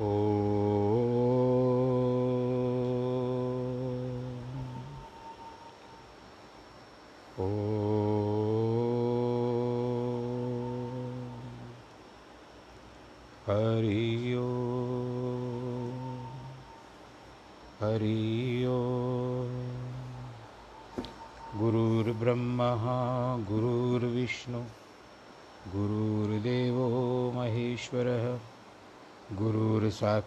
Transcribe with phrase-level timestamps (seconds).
[0.00, 0.51] हरि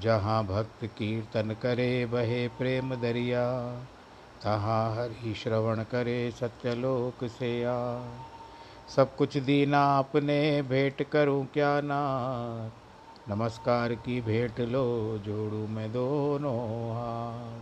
[0.00, 3.72] जहाँ भक्त कीर्तन करे, बहे प्रेम दरिया।
[4.42, 8.00] तहाँ हरि श्रवण करे, सत्यलोक से आ
[8.96, 12.70] सब कुछ दीना, अपने भेंट करूँ क्या नाथ?
[13.30, 17.60] नमस्कार की भेंट लो, जोड़ू मैं दोनों हाथ।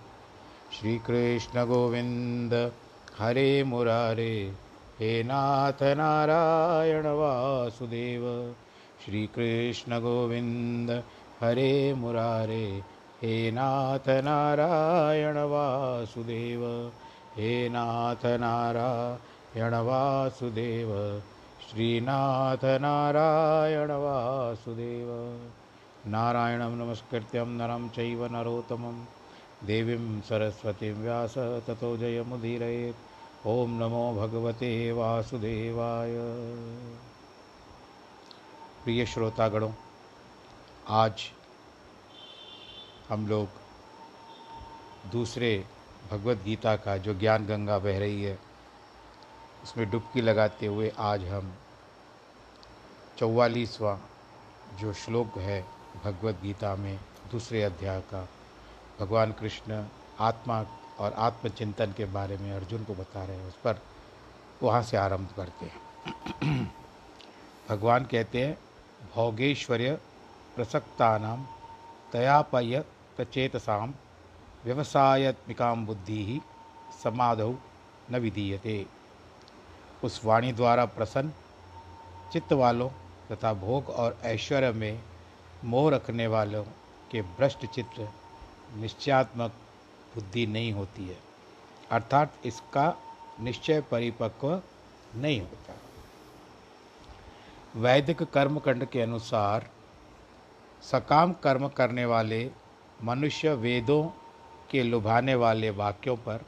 [0.73, 2.73] श्री कृष्ण गोविंद,
[3.19, 4.53] हरे मुरारे,
[5.01, 8.55] हे नाथ नारायण वासुदेव।
[9.07, 11.03] श्री कृष्ण गोविंद
[11.43, 12.83] हरे मुरारे,
[13.23, 16.93] हे नाथ नारायण वासुदेव,
[17.37, 21.23] हे नाथ नारायण वासुदेव,
[21.71, 25.09] श्रीनाथ नारायण वासुदेव।
[26.07, 29.05] नारायणं नमस्कृत्यं नरं चैव नरोत्तमं,
[29.67, 36.15] देवीं सरस्वतीं व्यास ततो जयमुदीरयेत् ॐ नमो भगवते वासुदेवाय।
[38.85, 39.07] प्रिय
[40.91, 41.23] आज
[43.09, 43.49] हम लोग
[45.11, 45.67] दूसरे
[46.11, 48.39] भगवत गीता का जो ज्ञान गंगा बह रही है,
[49.63, 51.55] उसमें डुबकी लगाते हुए आज हम
[53.19, 54.01] चौवालीसवा
[54.81, 55.67] जो श्लोक है
[56.05, 58.29] भगवत गीता में, दूसरे अध्याय का,
[59.01, 59.87] भगवान कृष्ण
[60.21, 60.67] आत्मा
[60.99, 63.83] और आत्मचिंतन के बारे में अर्जुन को बता रहे हैं, उस पर
[64.63, 66.75] वहाँ से आरंभ करते हैं।
[67.69, 68.59] भगवान कहते हैं,
[69.15, 69.99] भोगेश्वर्य
[70.61, 71.45] प्रसक्तानाम
[72.13, 72.85] तयापय
[73.21, 73.93] चेतसाम
[74.65, 76.41] व्यवसायत्मिका बुद्धि ही
[77.05, 77.55] समाधौ
[78.11, 78.75] न विधीयते।
[80.05, 81.33] उस वाणी द्वारा प्रसन्न
[82.33, 82.89] चित्त वालों
[83.31, 85.01] तथा भोग और ऐश्वर्य में
[85.65, 86.63] मोह रखने वालों
[87.11, 88.09] के भ्रष्ट चित्र
[88.77, 89.53] निश्चयात्मक
[90.15, 91.19] बुद्धि नहीं होती है।
[91.91, 92.95] अर्थात इसका
[93.41, 94.63] निश्चय परिपक्व
[95.17, 95.81] नहीं होता।
[97.77, 99.71] वैदिक कर्मकंड के अनुसार
[100.83, 102.51] सकाम कर्म करने वाले
[103.03, 104.03] मनुष्य वेदों
[104.71, 106.45] के लुभाने वाले वाक्यों पर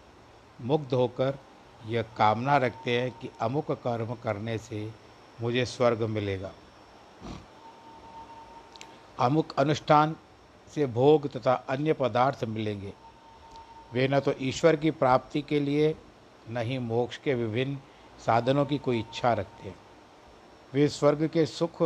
[0.60, 1.38] मुग्ध होकर
[1.86, 4.92] यह कामना रखते हैं कि अमुक कर्म करने से
[5.40, 6.52] मुझे स्वर्ग मिलेगा।
[9.18, 10.16] अमुक अनुष्ठान
[10.74, 12.92] से भोग तथा अन्य पदार्थ मिलेंगे।
[13.92, 15.94] वे न तो ईश्वर की प्राप्ति के लिए,
[16.50, 17.78] न ही मोक्ष के विभिन्न
[18.26, 19.76] साधनों की कोई इच्छा रखते हैं।
[20.72, 21.82] वे स्वर्ग के सुख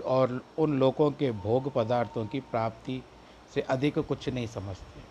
[0.00, 3.02] और उन लोगों के भोग पदार्थों की प्राप्ति
[3.54, 5.02] से अधिक कुछ नहीं समझते।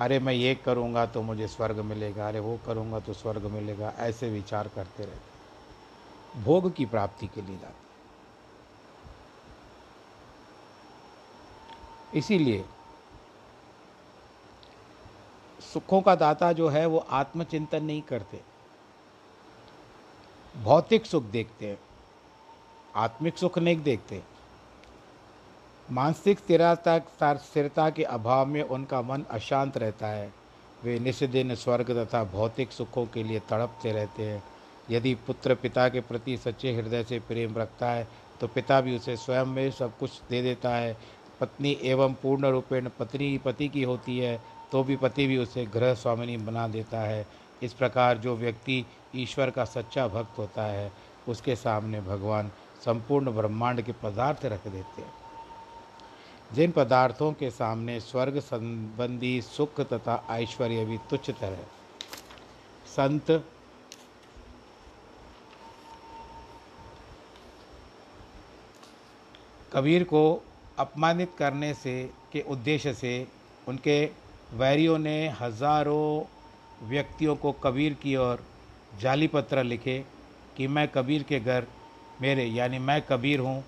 [0.00, 4.30] अरे मैं ये करूँगा तो मुझे स्वर्ग मिलेगा, अरे वो करूँगा तो स्वर्ग मिलेगा, ऐसे
[4.30, 7.88] विचार करते रहते भोग की प्राप्ति के लिए जाते
[12.18, 12.64] इसीलिए
[15.62, 18.40] सुखों का दाता जो है वो आत्मचिंतन नहीं करते।
[20.54, 21.78] भौतिक सुख देखते हैं।
[22.94, 24.20] आत्मिक सुख नहीं देखते।
[25.88, 26.98] मानसिक स्थिरता
[27.36, 30.32] स्थिरता के अभाव में उनका मन अशांत रहता है।
[30.82, 34.42] वे निस्दिन स्वर्ग तथा भौतिक सुखों के लिए तड़पते रहते हैं।
[34.90, 38.06] यदि पुत्र पिता के प्रति सच्चे हृदय से प्रेम रखता है
[38.40, 40.96] तो पिता भी उसे स्वयं में सब कुछ दे देता है।
[41.40, 44.40] पत्नी एवं पूर्ण रूपेण पत्नी पति की होती है
[44.72, 47.26] तो भी पति भी उसे गृह स्वामिनी बना देता है।
[47.62, 48.84] इस प्रकार जो व्यक्ति
[49.16, 50.90] ईश्वर का सच्चा भक्त होता है,
[51.28, 52.50] उसके सामने भगवान
[52.84, 55.12] संपूर्ण ब्रह्मांड के पदार्थ रख देते हैं।
[56.50, 61.58] जिन पदार्थों के सामने स्वर्ग संबंधी सुख तथा ऐश्वर्य भी तुच्छ तरह।
[62.86, 63.30] संत।
[69.72, 70.22] कबीर को
[70.78, 71.92] अपमानित करने से
[72.32, 73.12] के उद्देश्य से
[73.68, 74.04] उनके
[74.52, 78.42] वैरियों ने हज़ारों व्यक्तियों को कबीर की ओर
[79.00, 79.98] जाली पत्र लिखे
[80.56, 81.66] कि मैं कबीर के घर
[82.22, 83.64] मेरे, यानी मैं कबीर हूँ,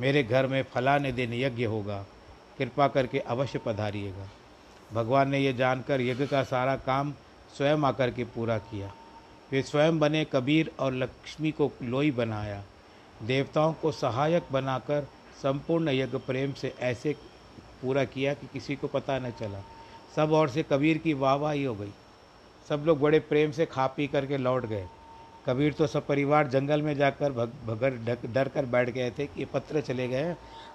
[0.00, 2.06] मेरे घर में फलाने दिन यज्ञ होगा,
[2.58, 4.28] कृपा करके अवश्य पधारिएगा।
[4.92, 7.14] भगवान ने यह जानकर यज्ञ का सारा काम
[7.56, 8.92] स्वयं आकर के पूरा किया।
[9.52, 12.64] वे स्वयं बने कबीर और लक्ष्मी को लोई बनाया।
[13.22, 15.08] देवताओं को सहायक बनाकर
[15.42, 17.16] संपूर्ण यज्ञ प्रेम से ऐसे
[17.82, 19.62] पूरा किया कि किसी को पता न चला।
[20.16, 21.90] सब और से कबीर की वाह वाहवाही हो गई।
[22.68, 24.86] सब लोग बड़े प्रेम से खा पी करके लौट गए।
[25.46, 29.44] कबीर तो सब परिवार जंगल में जाकर भग, भगर डर कर बैठ गए थे कि
[29.44, 30.34] पत्र चले गए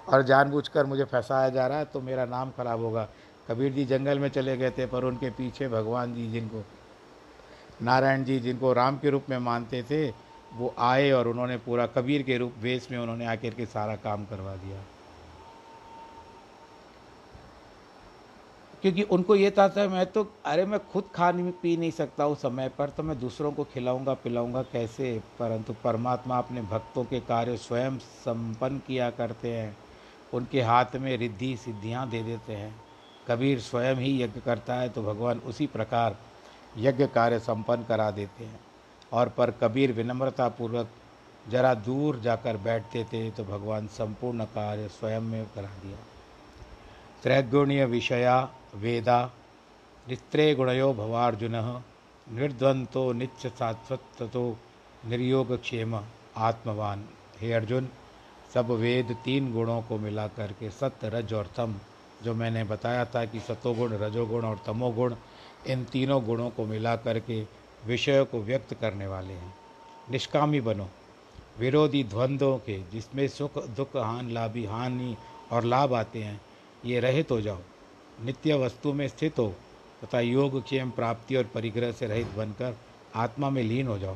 [0.10, 3.08] और जानबूझकर मुझे फंसाया जा रहा है तो मेरा नाम खराब होगा।
[3.48, 6.64] कबीर जी जंगल में चले गए थे, पर उनके पीछे भगवान जी जिनको,
[7.82, 10.08] नारायण जी जिनको राम के रूप में मानते थे,
[10.54, 14.26] वो आए और उन्होंने पूरा कबीर के रूप, वेश में उन्होंने आकर के सारा काम
[14.26, 14.84] करवा दिया।
[18.82, 22.24] क्योंकि उनको ये था, था मैं तो अरे मैं खुद खा नहीं पी नहीं सकता
[22.24, 25.22] हूँ समय पर तो मैं दूसरों को खिलाऊँगा पिलाऊँगा कैसे?
[25.40, 29.76] परंतु परमात्मा अपने भक्तों के कार्य स्वयं संपन्न किया करते हैं।
[30.34, 32.74] उनके हाथ में रिद्धि सिद्धियाँ दे देते हैं।
[33.28, 36.18] कबीर स्वयं ही यज्ञ करता है तो भगवान उसी प्रकार
[36.78, 38.60] यज्ञ कार्य संपन्न करा देते हैं।
[39.14, 40.90] और पर कबीर विनम्रतापूर्वक
[41.50, 45.98] जरा दूर जाकर बैठते थे तो भगवान संपूर्ण कार्य स्वयं में करा दिया।
[47.24, 48.38] त्रैगुणीय विषया
[48.76, 49.32] वेदा,
[50.10, 51.84] नित्रे गुणयो भवार्जुन,
[52.32, 54.58] निर्द्वंतो नित्य सात्वतो
[55.06, 56.04] निर्योग क्षेम
[56.38, 57.06] आत्मवान।
[57.40, 57.90] हे अर्जुन,
[58.54, 61.76] सब वेद तीन गुणों को मिला करके सत्य, रज और तम,
[62.24, 65.16] जो मैंने बताया था कि सतोगुण रजोगुण और तमोगुण,
[65.68, 67.48] इन तीनों गुणों को मिला करके
[67.86, 69.56] विषयों को व्यक्त करने वाले हैं।
[70.12, 70.90] निष्कामी बनो।
[71.60, 75.18] विरोधी द्वंद्वों के, जिसमें सुख, दुख, हान, लाभी, हानि
[75.52, 76.42] और लाभ आते हैं,
[76.86, 77.58] ये रहित हो जाओ।
[78.26, 79.56] नित्य वस्तु में स्थित हो,
[80.04, 82.78] तथा योग, क्षेम, प्राप्ति और परिग्रह से रहित बनकर
[83.16, 84.16] आत्मा में लीन हो जाओ।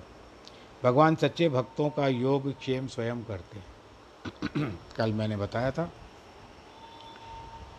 [0.84, 3.66] भगवान सच्चे भक्तों का योग, क्षेम स्वयं करते हैं।
[4.96, 5.92] कल मैंने बताया था,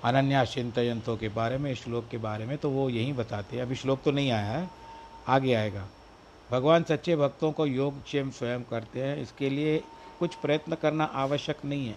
[0.04, 3.74] अनन्या चिंतयंतों के बारे में, श्लोक के बारे में तो वो यही बताते हैं। अभी
[3.74, 4.70] श्लोक तो नहीं आया है,
[5.28, 5.88] आगे आएगा।
[6.50, 9.84] भगवान सच्चे भक्तों को योग, क्षेम स्वयं करते हैं, इसके लिए
[10.18, 11.96] कुछ प्रयत्न करना आवश्यक नहीं है।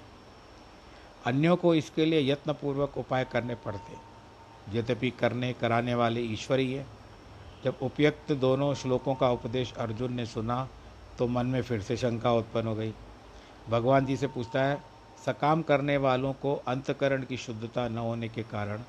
[1.26, 4.17] अन्यों को इसके लिए यत्नपूर्वक उपाय करने पड़ते हैं।
[4.74, 6.86] यद्यपि करने कराने वाले ईश्वर ही। है
[7.66, 10.68] जब उपयुक्त दोनों श्लोकों का उपदेश अर्जुन ने सुना
[11.20, 12.94] तो मन में फिर से शंका उत्पन्न हो गई।
[13.70, 14.82] भगवान जी से पूछता है,
[15.26, 18.82] सकाम करने वालों को अंतकरण की शुद्धता न होने के कारण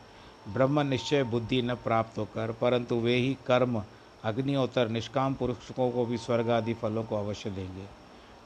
[0.49, 3.83] ब्रह्म निश्चय बुद्धि न प्राप्त होकर, परंतु वे ही कर्म,
[4.25, 7.85] अग्निहोत्र, निष्काम पुरुषों को भी स्वर्ग आदि फलों को अवश्य देंगे।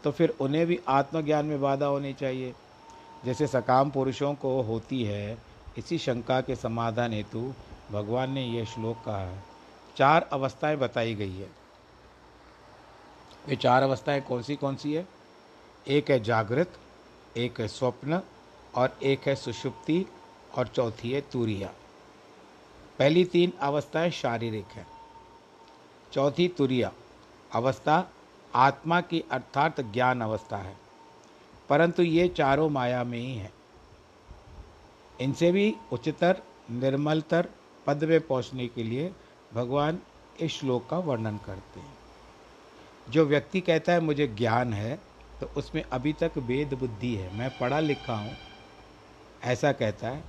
[0.05, 2.55] तो फिर उन्हें भी आत्मज्ञान में बाधा होनी चाहिए।
[3.25, 5.38] जैसे सकाम पुरुषों को होती है
[5.79, 7.55] इसी शंका के समाधान हेतु
[7.91, 9.43] भगवान ने यह श्लोक कहा है।
[9.97, 11.51] चार अवस्थाएँ बताई गई है।
[13.49, 15.09] ये चार अवस्थाएँ कौन सी कौन सी है?
[15.89, 16.79] एक है जागृत,
[17.37, 18.23] एक है स्वप्न
[18.75, 20.07] और एक है सुषुप्ति
[20.59, 21.69] और चौथी है तुरिया।
[22.99, 24.87] पहली तीन अवस्थाएँ शारीरिक है।
[26.13, 26.93] चौथी तुरिया,
[27.53, 28.11] अवस्था
[28.55, 30.77] आत्मा की अर्थात ज्ञान अवस्था है।
[31.69, 33.62] परंतु ये चारों माया में ही है।
[35.23, 36.43] इनसे भी उच्चतर,
[36.73, 37.49] निर्मलतर
[37.87, 39.13] पद में पहुँचने के लिए
[39.55, 39.99] भगवान
[40.41, 41.97] इस श्लोक का वर्णन करते हैं।
[43.09, 44.99] जो व्यक्ति कहता है, मुझे ज्ञान है
[45.41, 48.33] तो उसमें अभी तक वेद बुद्धि है। मैं पढ़ा लिखा हूँ,
[49.45, 50.23] ऐसा कहता है,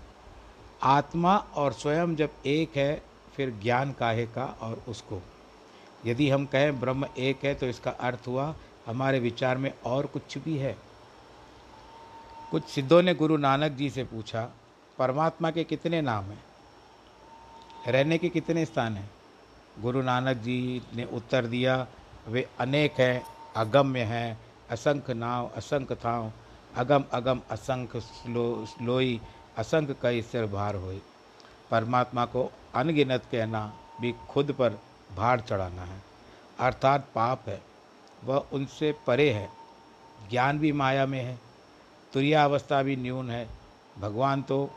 [0.84, 3.02] आत्मा और स्वयं जब एक है,
[3.36, 5.22] फिर ज्ञान काहे का और उसको?
[6.06, 8.54] यदि हम कहें, ब्रह्म एक है तो इसका अर्थ हुआ,
[8.86, 10.76] हमारे विचार में और कुछ भी है।
[12.52, 14.50] कुछ सिद्धों ने गुरु नानक जी से पूछा
[14.98, 16.44] परमात्मा के कितने नाम हैं?
[17.88, 19.10] रहने के कितने स्थान हैं?
[19.80, 21.88] गुरु नानक जी ने उत्तर दिया,
[22.28, 23.24] वे अनेक हैं,
[23.56, 26.32] अगम्य हैं असंख्य नाव असंख्य थाव,
[26.76, 29.20] अगम अगम असंख्य स्लो, स्लोई
[29.58, 30.94] असंख्य कई सिर भार हो
[31.72, 33.62] परमात्मा को अनगिनत कहना
[34.02, 34.80] भी खुद पर
[35.16, 36.02] भार चढ़ाना है।
[36.60, 37.62] अर्थात पाप है,
[38.24, 39.50] वह उनसे परे है,
[40.30, 41.40] ज्ञान भी माया में है
[42.14, 43.48] तुरिया अवस्था भी न्यून है,
[43.98, 44.70] भगवान तो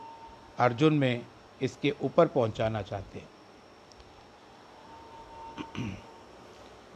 [0.59, 1.25] अर्जुन में
[1.61, 3.27] इसके ऊपर पहुंचाना चाहते हैं।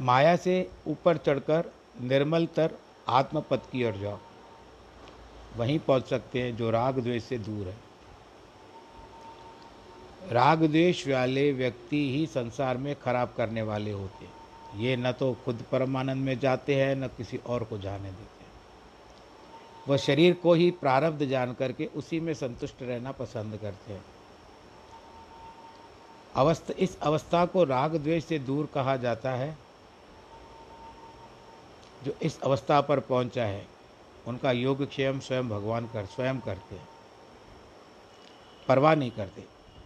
[0.02, 2.72] माया से ऊपर चढ़कर निर्मलतर
[3.10, 4.20] आत्मपद की ओर जाओ।
[5.58, 7.76] वहीं पहुँच सकते हैं जो राग द्वेष से दूर है।
[10.32, 14.32] राग द्वेष वाले व्यक्ति ही संसार में खराब करने वाले होते हैं।
[14.80, 18.41] ये न तो खुद परमानंद में जाते हैं, न किसी और को जाने देते।
[19.88, 24.06] वह शरीर को ही प्रारब्ध जान करके उसी में संतुष्ट रहना पसंद करते हैं।
[26.36, 29.58] अवस्था, इस अवस्था को राग द्वेष से दूर कहा जाता है,
[32.04, 33.68] जो इस अवस्था पर पहुँचा है।
[34.28, 36.88] उनका योग क्षेम स्वयं भगवान कर, स्वयं करते हैं।
[38.68, 39.44] परवाह नहीं करते।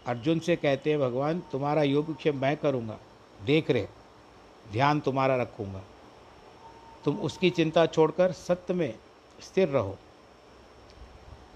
[0.07, 2.97] अर्जुन से कहते हैं, भगवान, तुम्हारा योगक्षेम मैं करूँगा।
[3.45, 3.87] देख रहे,
[4.71, 5.81] ध्यान तुम्हारा रखूँगा।
[7.05, 8.93] तुम उसकी चिंता छोड़कर सत्य में
[9.45, 9.97] स्थिर रहो।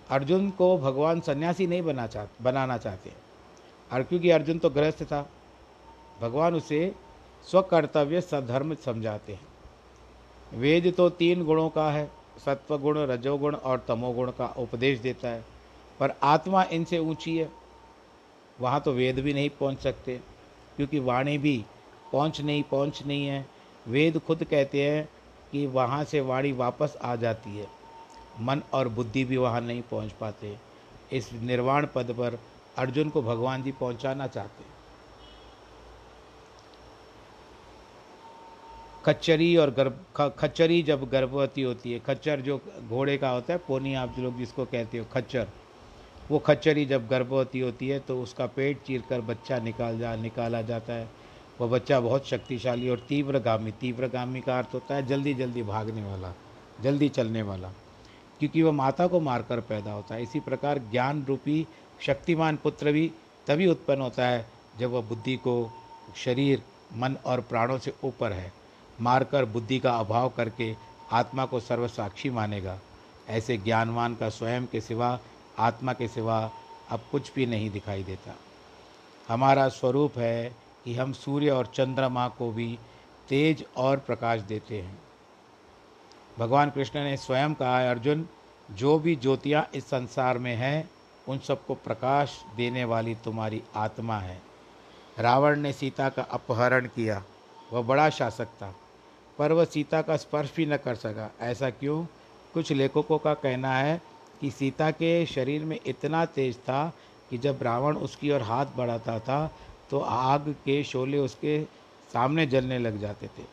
[0.10, 3.12] अर्जुन को भगवान सन्यासी नहीं बना चाह बनाना चाहते।
[3.92, 5.30] और क्योंकि अर्जुन तो गृहस्थ था,
[6.22, 6.96] भगवान उसे
[7.48, 12.10] स्वकर्तव्य सधर्म समझाते हैं। वेद तो तीन गुणों का है,
[12.46, 15.44] सत्वगुण, रजोगुण और तमोगुण का उपदेश देता है,
[16.00, 17.50] पर आत्मा इनसे ऊँची है।
[18.60, 20.20] वहाँ तो वेद भी नहीं पहुँच सकते,
[20.76, 21.66] क्योंकि वाणी भी
[22.12, 23.46] पहुँच नहीं पहुँच नहीं है।
[23.88, 25.10] वेद खुद कहते हैं
[25.52, 27.79] कि वहाँ से वाणी वापस आ जाती है।
[28.42, 30.56] मन और बुद्धि भी वहाँ नहीं पहुँच पाते।
[31.14, 32.40] इस निर्वाण पद पर
[32.78, 34.64] अर्जुन को भगवान जी पहुँचाना चाहते
[39.06, 42.58] खच्चरी और गर्भ खच्चरी जब गर्भवती होती है, खच्चर जो
[42.90, 45.48] घोड़े का होता है, पोनी आप जो लोग जिसको कहते हो, खच्चर,
[46.32, 50.62] वो खच्चरी जब गर्भवती होती है तो उसका पेट चीर कर बच्चा निकाल जा, निकाला
[50.62, 51.08] जाता है।
[51.62, 56.34] वह बच्चा बहुत शक्तिशाली और तीव्रगामी तीव्रगामी का अर्थ होता है जल्दी जल्दी भागने वाला,
[56.82, 57.72] जल्दी चलने वाला।
[58.40, 61.68] क्योंकि वह माता को मारकर पैदा होता है। इसी प्रकार ज्ञान रूपी
[62.02, 63.12] शक्तिमान पुत्र भी
[63.48, 65.72] तभी उत्पन्न होता है जब वह बुद्धि को
[66.16, 68.54] शरीर, मन और प्राणों से ऊपर है।
[69.02, 70.76] मारकर बुद्धि का अभाव करके
[71.12, 72.80] आत्मा को सर्वसाक्षी मानेगा।
[73.30, 75.20] ऐसे ज्ञानवान का स्वयं के सिवा,
[75.60, 76.52] आत्मा के सिवा
[76.90, 78.36] अब कुछ भी नहीं दिखाई देता।
[79.28, 80.56] हमारा स्वरूप है
[80.86, 82.80] कि हम सूर्य और चंद्रमा को भी
[83.30, 84.98] तेज और प्रकाश देते हैं।
[86.40, 88.28] भगवान कृष्ण ने स्वयं कहा है अर्जुन,
[88.72, 90.90] जो भी ज्योतियाँ इस संसार में हैं,
[91.28, 94.42] उन सबको प्रकाश देने वाली तुम्हारी आत्मा है।
[95.20, 97.24] रावण ने सीता का अपहरण किया।
[97.74, 98.74] वह बड़ा शासक था,
[99.40, 102.06] पर वह सीता का स्पर्श भी न कर सका। ऐसा क्यों?
[102.54, 104.02] कुछ लेखकों का कहना है
[104.42, 106.94] कि सीता के शरीर में इतना तेज था
[107.30, 109.46] कि जब रावण उसकी ओर हाथ बढ़ाता था
[109.92, 111.64] तो आग के शोले उसके
[112.14, 113.44] सामने जलने लग जाते थे।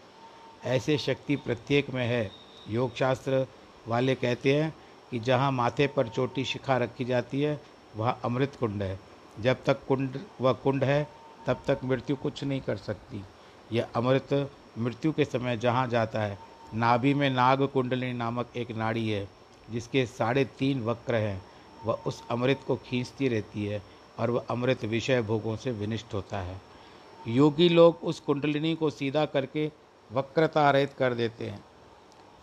[0.64, 2.30] ऐसे शक्ति प्रत्येक में है।
[2.70, 3.46] योग शास्त्र
[3.88, 4.74] वाले कहते हैं
[5.10, 7.60] कि जहाँ माथे पर चोटी शिखा रखी जाती है,
[7.96, 9.00] वह अमृत कुंड है।
[9.40, 11.08] जब तक कुंड, वह कुंड है,
[11.46, 13.24] तब तक मृत्यु कुछ नहीं कर सकती।
[13.72, 16.38] यह अमृत मृत्यु के समय जहाँ जाता है।
[16.74, 19.28] नाभि में नाग कुंडली नामक एक नाड़ी है,
[19.70, 21.42] जिसके साढ़े तीन वक्र हैं।
[21.84, 23.82] वह उस अमृत को खींचती रहती है
[24.18, 26.60] और वह अमृत विषय भोगों से विनिष्ट होता है।
[27.28, 29.72] योगी लोग उस कुंडलिनी को सीधा करके
[30.12, 31.64] वक्रता रहित कर देते हैं।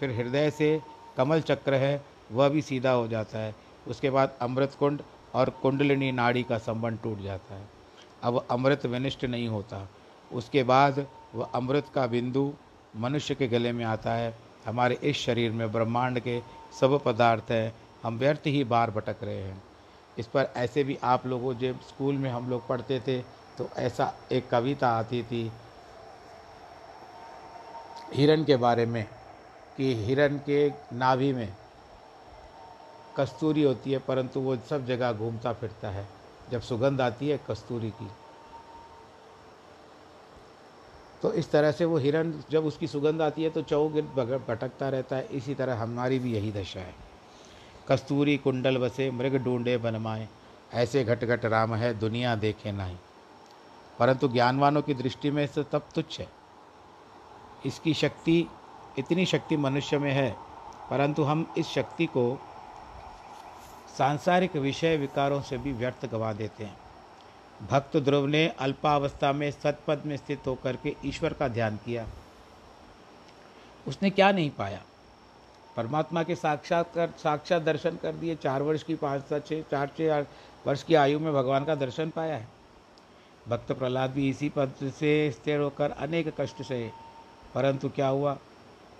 [0.03, 0.81] फिर हृदय से
[1.17, 3.53] कमल चक्र है, वह भी सीधा हो जाता है।
[3.87, 5.01] उसके बाद अमृत कुंड
[5.33, 7.67] और कुंडलिनी नाड़ी का संबंध टूट जाता है।
[8.23, 9.87] अब अमृत विनिष्ट नहीं होता।
[10.31, 11.05] उसके बाद
[11.35, 12.51] वह अमृत का बिंदु
[12.95, 14.33] मनुष्य के गले में आता है।
[14.65, 16.39] हमारे इस शरीर में ब्रह्मांड के
[16.79, 19.63] सब पदार्थ हैं। हम व्यर्थ ही बार भटक रहे हैं।
[20.19, 23.19] इस पर ऐसे भी आप लोगों जब स्कूल में हम लोग पढ़ते थे
[23.57, 25.51] तो ऐसा एक कविता आती थी
[28.13, 29.05] हिरण के बारे में।
[29.77, 31.53] कि हिरण के नाभि में
[33.17, 36.07] कस्तूरी होती है, परंतु वो सब जगह घूमता फिरता है।
[36.51, 38.07] जब सुगंध आती है कस्तूरी की।
[41.21, 44.03] तो इस तरह से वो हिरण जब उसकी सुगंध आती है तो चौगिर
[44.47, 46.95] भटकता रहता है। इसी तरह हमारी भी यही दशा है।
[47.89, 50.27] कस्तूरी कुंडल बसे, मृग ढूंढे बनमाए।
[50.73, 52.97] ऐसे घट घट राम है, दुनिया देखे नहीं
[53.99, 56.27] परंतु ज्ञानवानों की दृष्टि में से तब तुच्छ है।
[57.65, 58.45] इसकी शक्ति
[58.99, 60.35] इतनी शक्ति मनुष्य में है,
[60.89, 62.39] परंतु हम इस शक्ति को
[63.97, 66.77] सांसारिक विषय विकारों से भी व्यर्थ गवा देते हैं।
[67.69, 72.07] भक्त ध्रुव ने अल्पावस्था में सतपद में स्थित होकर के ईश्वर का ध्यान किया।
[73.87, 74.81] उसने क्या नहीं पाया?
[75.77, 79.91] परमात्मा के साक्षात कर, साक्षात दर्शन कर दिए। चार वर्ष की, पाँच सात छः चार
[79.97, 80.25] छः
[80.67, 82.47] वर्ष की आयु में भगवान का दर्शन पाया है।
[83.47, 86.89] भक्त प्रहलाद भी इसी पद से स्थिर होकर अनेक कष्ट सहे
[87.55, 88.37] परंतु क्या हुआ?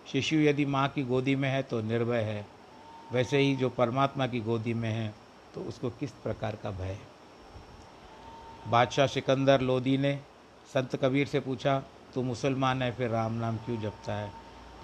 [0.07, 2.45] शिशु यदि माँ की गोदी में है तो निर्भय है।
[3.11, 5.13] वैसे ही जो परमात्मा की गोदी में है
[5.55, 6.99] तो उसको किस प्रकार का भय है?
[8.67, 10.15] बादशाह सिकंदर लोदी ने
[10.73, 11.79] संत कबीर से पूछा,
[12.13, 14.31] तू मुसलमान है, फिर राम नाम क्यों जपता है?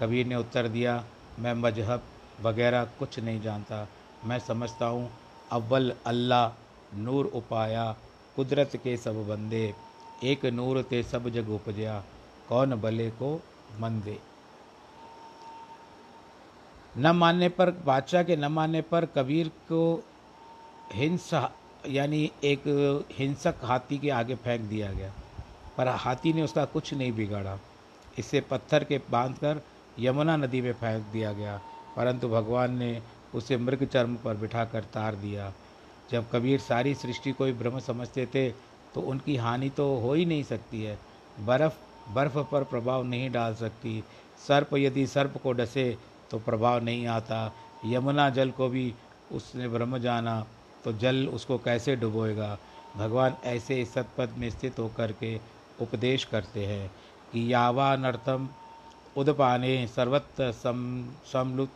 [0.00, 1.04] कबीर ने उत्तर दिया,
[1.38, 2.02] मैं मज़हब
[2.42, 3.86] वगैरह कुछ नहीं जानता।
[4.24, 5.10] मैं समझता हूँ,
[5.52, 7.90] अव्वल अल्लाह नूर उपाया,
[8.36, 9.74] कुदरत के सब बंदे,
[10.24, 12.02] एक नूर ते सब जग उपजया,
[12.48, 13.34] कौन भले को
[13.80, 14.18] मन दे
[16.98, 20.04] न मानने पर, बादशाह के न मानने पर कबीर को
[20.92, 21.52] हिंसा,
[21.88, 22.62] यानी एक
[23.12, 25.12] हिंसक हाथी के आगे फेंक दिया गया।
[25.78, 27.58] पर हाथी ने उसका कुछ नहीं बिगाड़ा।
[28.18, 29.60] इसे पत्थर के बाँध कर
[29.98, 31.60] यमुना नदी में फेंक दिया गया।
[31.96, 33.02] परंतु भगवान ने
[33.34, 35.52] उसे मृग चर्म पर बिठा कर तार दिया।
[36.10, 38.50] जब कबीर सारी सृष्टि को ही ब्रह्म समझते थे
[38.94, 40.98] तो उनकी हानि तो हो ही नहीं सकती है।
[41.40, 41.74] बर्फ़
[42.12, 44.04] बर्फ़ पर प्रभाव नहीं डाल सकती।
[44.48, 45.98] सर्प यदि सर्प को डसे
[46.30, 47.52] तो प्रभाव नहीं आता।
[47.86, 48.92] यमुना जल को भी
[49.32, 50.46] उसने ब्रह्म जाना
[50.84, 52.58] तो जल उसको कैसे डुबोएगा?
[52.96, 55.36] भगवान ऐसे सतपद में स्थित होकर के
[55.82, 56.90] उपदेश करते हैं
[57.32, 58.48] कि यावा नर्थम
[59.16, 61.66] उदपाने सर्वत्र सम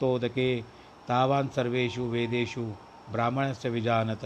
[1.09, 2.63] तावान सर्वेशु वेदेशु
[3.11, 4.21] ब्राह्मण से विजानत।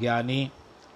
[0.00, 0.50] ज्ञानी,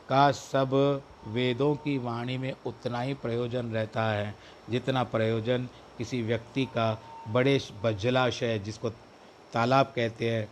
[0.09, 4.35] का सब वेदों की वाणी में उतना ही प्रयोजन रहता है
[4.71, 6.93] जितना प्रयोजन किसी व्यक्ति का
[7.29, 7.59] बड़े
[7.95, 8.91] जलाशय जिसको
[9.53, 10.49] तालाब कहते हैं,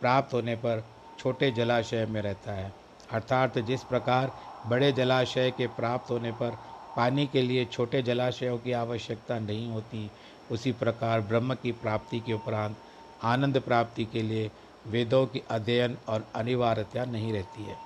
[0.00, 0.84] प्राप्त होने पर
[1.18, 2.72] छोटे जलाशय में रहता है।
[3.10, 4.32] अर्थात जिस प्रकार
[4.66, 6.58] बड़े जलाशय के प्राप्त होने पर
[6.96, 10.10] पानी के लिए छोटे जलाशयों की आवश्यकता नहीं होती,
[10.50, 12.76] उसी प्रकार ब्रह्म की प्राप्ति के उपरांत
[13.22, 14.50] आनंद प्राप्ति के लिए
[14.86, 17.78] वेदों की अध्ययन और अनिवार्यता नहीं रहती है।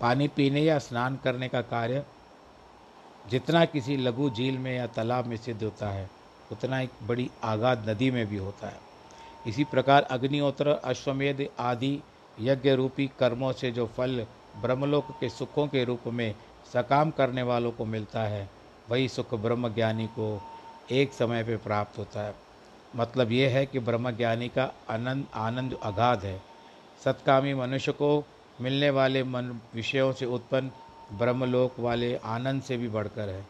[0.00, 2.04] पानी पीने या स्नान करने का कार्य
[3.24, 6.15] जितना किसी लघु झील में या तालाब में सिद्ध होता है
[6.52, 8.80] उतना एक बड़ी आगाध नदी में भी होता है।
[9.46, 12.02] इसी प्रकार अग्निहोत्र, अश्वमेध आदि
[12.40, 14.26] यज्ञ रूपी कर्मों से जो फल
[14.62, 16.34] ब्रह्मलोक के सुखों के रूप में
[16.72, 18.50] सकाम करने वालों को मिलता है,
[18.90, 20.42] वही सुख ब्रह्म ज्ञानी को
[20.90, 22.34] एक समय पर प्राप्त होता है।
[22.96, 26.42] मतलब ये है कि ब्रह्मज्ञानी का आनंद आनंद अगाध है।
[27.04, 28.24] सत्कामी मनुष्य को
[28.60, 30.70] मिलने वाले मन विषयों से उत्पन्न
[31.12, 33.46] ब्रह्मलोक वाले आनंद से भी बढ़कर है।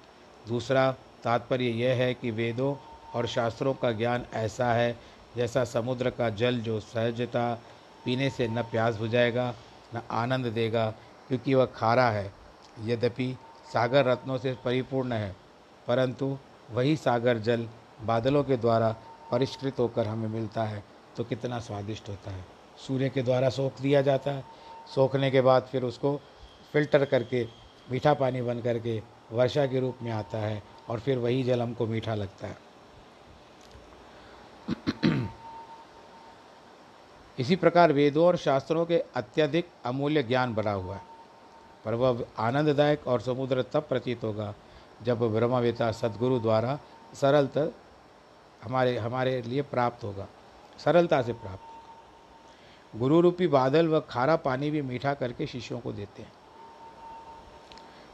[0.48, 2.74] दूसरा तात्पर्य यह है कि वेदों
[3.16, 4.96] और शास्त्रों का ज्ञान ऐसा है,
[5.36, 7.52] जैसा समुद्र का जल जो सहजता
[8.04, 9.54] पीने से न प्यास बुझाएगा,
[9.94, 10.90] न आनंद देगा,
[11.28, 12.30] क्योंकि वह खारा है।
[12.84, 13.34] यद्यपि
[13.72, 15.34] सागर रत्नों से परिपूर्ण है,
[15.88, 16.36] परंतु
[16.70, 17.68] वही सागर जल
[18.02, 18.94] बादलों के द्वारा
[19.30, 20.82] परिष्कृत होकर हमें मिलता है
[21.16, 22.44] तो कितना स्वादिष्ट होता है।
[22.78, 24.44] सूर्य के द्वारा सोख दिया जाता है।
[24.94, 26.16] सोखने के बाद फिर उसको
[26.72, 27.44] फ़िल्टर करके,
[27.90, 29.00] मीठा पानी बन करके
[29.32, 32.65] वर्षा के रूप में आता है, और फिर वही जल हमको मीठा लगता है।
[37.38, 41.02] इसी प्रकार वेदों और शास्त्रों के अत्यधिक अमूल्य ज्ञान बना हुआ है।
[41.84, 44.54] पर वह आनंददायक और समुद्र तब प्रतीत होगा,
[45.02, 46.78] जब ब्रह्मवेता सदगुरु द्वारा
[47.14, 47.72] सरलता
[48.62, 50.26] हमारे हमारे लिए प्राप्त होगा।
[50.78, 55.92] सरलता से प्राप्त होगा। गुरु रूपी बादल व खारा पानी भी मीठा करके शिष्यों को
[55.92, 56.32] देते हैं,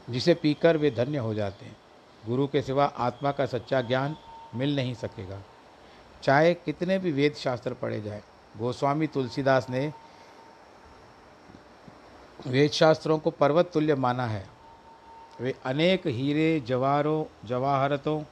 [0.09, 1.77] जिसे पीकर वे धन्य हो जाते हैं।
[2.25, 4.17] गुरु के सिवा आत्मा का सच्चा ज्ञान
[4.55, 5.39] मिल नहीं सकेगा।
[6.23, 8.21] चाहे कितने भी वेद शास्त्र पढ़े जाए,
[8.57, 9.93] गोस्वामी तुलसीदास ने
[12.47, 14.47] वेद शास्त्रों को पर्वत तुल्य माना है।
[15.41, 18.23] वे अनेक हीरे, जवारों, जवाहरतों,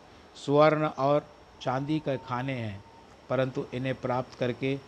[0.46, 1.26] सुवर्ण और
[1.62, 2.84] चांदी के खाने हैं,
[3.30, 4.80] परंतु इन्हें प्राप्त करके,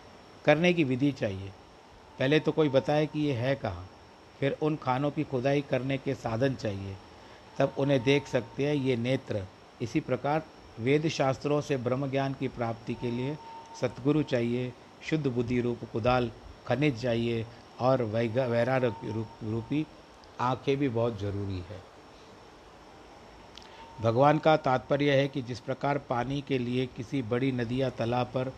[0.46, 1.52] करने की विधि चाहिए।
[2.20, 3.90] पहले तो कोई बताए कि ये है कहाँ।
[4.40, 6.96] फिर उन खानों की खुदाई करने के साधन चाहिए।
[7.60, 9.46] तब उन्हें देख सकते हैं, ये नेत्र।
[9.82, 10.44] इसी प्रकार
[10.80, 13.38] वेद शास्त्रों से ब्रह्म ज्ञान की प्राप्ति के लिए
[13.82, 14.72] सतगुरु चाहिए,
[15.10, 16.32] शुद्ध बुद्धि रूप, कुदाल,
[16.68, 17.46] खनिज चाहिए
[17.80, 19.86] और वैरा रूपी
[20.42, 21.82] आँखें भी बहुत ज़रूरी है।
[24.02, 28.28] भगवान का तात्पर्य है कि जिस प्रकार पानी के लिए किसी बड़ी नदी या तालाब
[28.28, 28.52] पर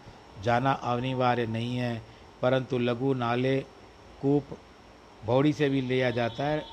[0.43, 2.01] जाना अनिवार्य नहीं है,
[2.41, 3.59] परंतु लघु नाले,
[4.21, 4.57] कूप
[5.25, 6.63] भौड़ी से भी लिया जाता है,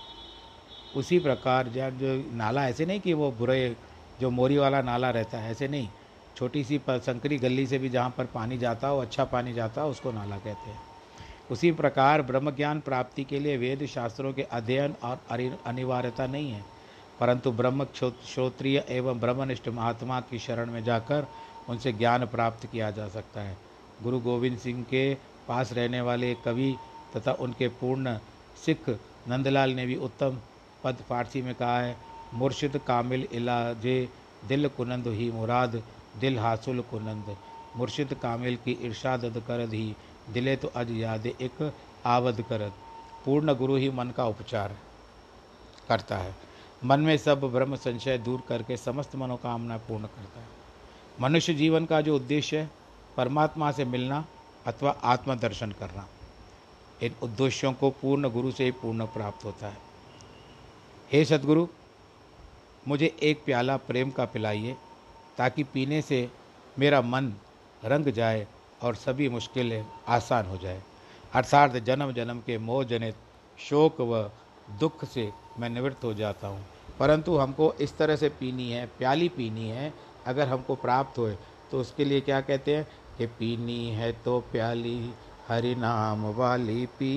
[0.96, 3.74] उसी प्रकार जब जो नाला ऐसे नहीं कि वो बुरे
[4.22, 5.88] जो मोरी वाला नाला रहता है, ऐसे नहीं।
[6.36, 9.90] छोटी सी संकरी गली से भी जहाँ पर पानी जाता हो अच्छा पानी जाता हो,
[9.90, 10.80] उसको नाला कहते हैं।
[11.50, 15.20] उसी प्रकार ब्रह्म ज्ञान प्राप्ति के लिए वेद शास्त्रों के अध्ययन और
[15.66, 16.64] अनिवार्यता नहीं है।
[17.20, 21.26] परंतु ब्रह्म श्रोत्रिय एवं ब्रह्मनिष्ठ महात्मा की शरण में जाकर
[21.68, 23.56] उनसे ज्ञान प्राप्त किया जा सकता है।
[24.02, 25.14] गुरु गोविंद सिंह के
[25.48, 26.76] पास रहने वाले कवि
[27.16, 28.16] तथा उनके पूर्ण
[28.66, 28.88] सिख
[29.28, 30.38] नंदलाल ने भी उत्तम
[30.84, 34.08] पद फारसी में कहा है मुर्शिद कामिल इलाजे
[34.48, 35.82] दिल कुनंद ही मुराद,
[36.20, 37.36] दिल हासुल कुनंद।
[37.76, 39.94] मुर्शिद कामिल की इर्शाद करद ही,
[40.32, 41.72] दिले तो अज याद एक
[42.06, 42.72] आवद करद।
[43.24, 44.76] पूर्ण गुरु ही मन का उपचार
[45.88, 46.34] करता है।
[46.84, 50.48] मन में सब ब्रह्म संशय दूर करके समस्त मनोकामना पूर्ण करता है।
[51.20, 52.70] मनुष्य जीवन का जो उद्देश्य है,
[53.16, 54.24] परमात्मा से मिलना
[54.66, 56.06] अथवा आत्मदर्शन करना,
[57.02, 59.78] इन उद्देश्यों को पूर्ण गुरु से ही पूर्ण प्राप्त होता है।
[61.12, 61.66] हे सदगुरु
[62.88, 64.76] मुझे एक प्याला प्रेम का पिलाइए,
[65.38, 66.28] ताकि पीने से
[66.78, 67.32] मेरा मन
[67.84, 68.46] रंग जाए
[68.82, 70.82] और सभी मुश्किलें आसान हो जाए।
[71.34, 73.14] अर्थात जन्म जन्म के मोह जनित
[73.58, 74.30] शोक व
[74.78, 76.64] दुख से मैं निवृत्त हो जाता हूँ।
[76.98, 79.92] परंतु हमको इस तरह से पीनी है, प्याली पीनी है,
[80.26, 81.36] अगर हमको प्राप्त होए
[81.70, 82.86] तो उसके लिए क्या कहते हैं?
[83.18, 85.12] कि पीनी है तो प्याली
[85.48, 87.12] हरि नाम वाली पी।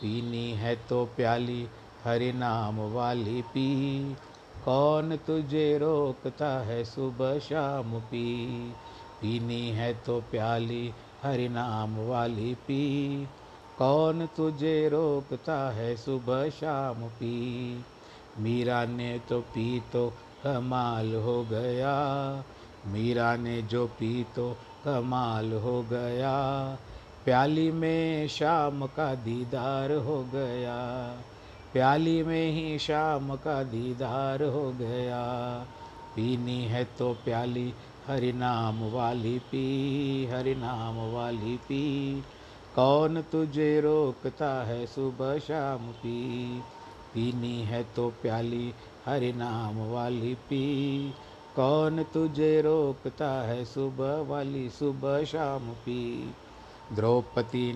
[0.00, 1.68] पीनी है तो प्याली
[2.04, 4.16] हरि नाम वाली पी।
[4.64, 8.46] कौन तुझे रोकता है सुबह शाम पी?
[9.22, 10.92] पीनी है तो प्याली,
[11.22, 13.24] हरि नाम वाली पी।
[13.78, 17.84] कौन तुझे रोकता है सुबह शाम पी?
[18.38, 20.12] मीरा ने तो पी तो
[20.44, 21.94] कमाल हो गया।
[22.86, 26.64] मीरा ने जो पी तो कमाल हो गया।
[27.24, 31.10] प्याली में शाम का दीदार हो गया।
[31.72, 35.26] प्याली में ही शाम का दीदार हो गया।
[36.16, 37.74] पीनी है तो प्याली,
[38.06, 42.20] हरि नाम वाली पी, हरि नाम वाली पी।
[42.76, 46.58] कौन तुझे रोकता है सुबह शाम पी?
[47.14, 48.74] पीनी है तो प्याली,
[49.06, 51.14] हरि नाम वाली पी।
[51.56, 56.30] कौन तुझे रोकता है सुबह वाली, सुबह शाम पी?
[56.92, 57.72] द्रौपदी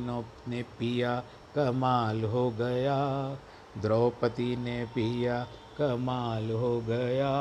[0.49, 1.23] ने पिया,
[1.55, 3.31] कमाल हो गया।
[3.79, 5.47] द्रौपदी ने पिया,
[5.79, 7.33] कमाल हो गया।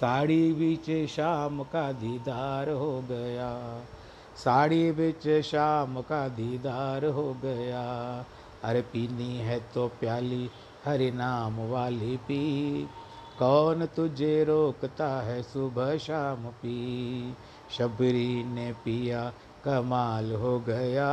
[0.00, 3.82] साड़ी बिच शाम का दीदार हो गया।
[4.36, 8.24] साड़ी बिच शाम का दीदार हो गया।
[8.64, 10.50] अरे पीनी है तो प्याली,
[10.84, 12.82] हरि नाम वाली पी।
[13.38, 17.34] कौन तुझे रोकता है सुबह शाम पी?
[17.78, 19.32] शबरी ने पिया,
[19.64, 21.10] कमाल हो गया।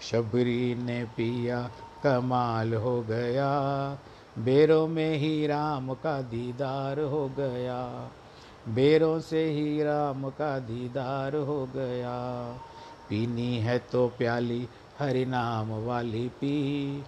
[0.00, 1.70] शबरी ने पिया
[2.04, 3.50] कमाल हो गया।
[4.38, 8.10] बेरों में ही राम का दीदार हो गया।
[8.68, 12.44] बेरों से ही राम का दीदार हो गया।
[13.10, 16.98] पीनी है तो प्याली हरि नाम वाली पी।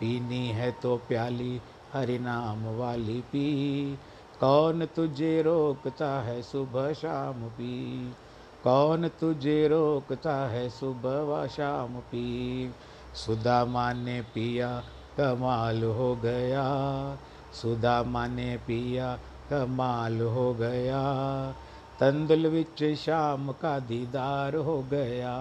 [0.00, 1.60] पीनी है तो प्याली
[1.92, 3.98] हरि नाम वाली पी।
[4.40, 8.12] कौन तुझे रोकता है सुबह शाम पी?
[8.64, 12.70] कौन तुझे रोकता है सुबह व शाम पी?
[13.14, 14.82] सुदामा ने पिया,
[15.20, 16.64] कमाल हो गया।
[17.62, 19.16] सुदामा ने पिया,
[19.50, 21.02] कमाल हो गया।
[22.00, 25.38] तंदुल विच शाम का दीदार हो गया।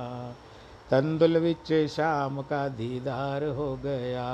[0.92, 4.28] तंदुल विच शाम का दीदार हो गया।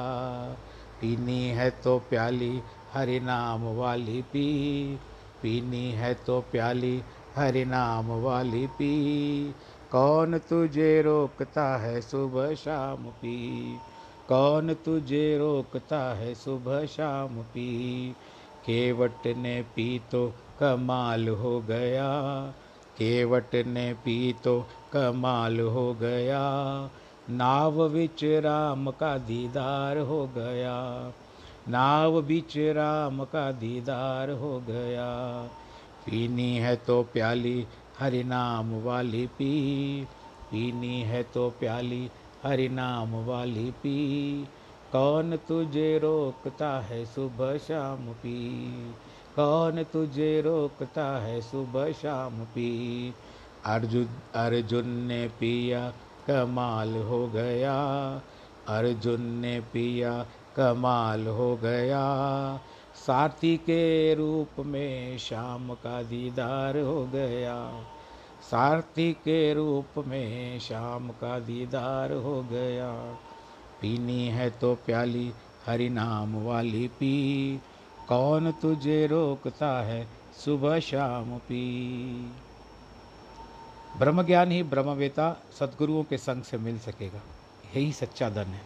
[1.02, 2.62] पीनी है तो प्याली,
[2.94, 5.00] हरि नाम वाली पी।
[5.42, 7.04] पीनी है तो प्याली,
[7.36, 9.56] हरि नाम वाली पी।
[9.92, 13.78] कौन तुझे रोकता है सुबह शाम पी
[14.30, 18.10] कौन तुझे रोकता है सुबह शाम पी
[18.66, 22.10] केवट ने पी तो कमाल हो गया।
[22.98, 24.62] केवट ने पी तो
[24.94, 26.42] कमाल हो गया।
[27.30, 31.12] नाव बिच राम का दीदार हो गया।
[31.70, 35.42] नाव बिच राम का दीदार हो गया।
[36.06, 37.68] पीनी है तो प्याली
[38.00, 40.04] हरि नाम वाली पी
[40.52, 42.10] पीनी है तो प्याली
[42.44, 44.44] हरि नाम वाली पी
[44.92, 48.70] कौन तुझे रोकता है सुबह शाम पी
[49.36, 53.14] कौन तुझे रोकता है सुबह शाम पी
[53.66, 55.94] अर्जुन अर्जुन ने पिया,
[56.28, 57.76] कमाल हो गया।
[58.68, 62.04] अर्जुन ने पिया, कमाल हो गया।
[63.08, 67.86] साथी के रूप में श्याम का दीदार हो गया।
[68.52, 72.92] सारथी के रूप में श्याम का दीदार हो गया।
[73.82, 75.34] पीनी है तो प्याली,
[75.66, 77.58] हरि नाम वाली पी।
[78.10, 80.08] कौन तुझे रोकता है
[80.46, 82.02] सुबह शाम पी?
[83.98, 87.22] ब्रह्म ज्ञान ही ब्रह्मवेता सदगुरुओं के संग से मिल सकेगा।
[87.76, 88.62] यही सच्चा धन है।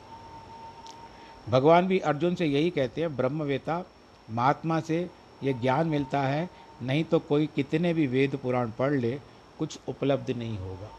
[1.49, 3.83] भगवान भी अर्जुन से यही कहते हैं, ब्रह्मवेता
[4.31, 5.09] महात्मा से
[5.43, 6.49] ये ज्ञान मिलता है,
[6.81, 9.11] नहीं तो कोई कितने भी वेद पुराण पढ़ ले,
[9.59, 10.89] कुछ उपलब्ध नहीं होगा।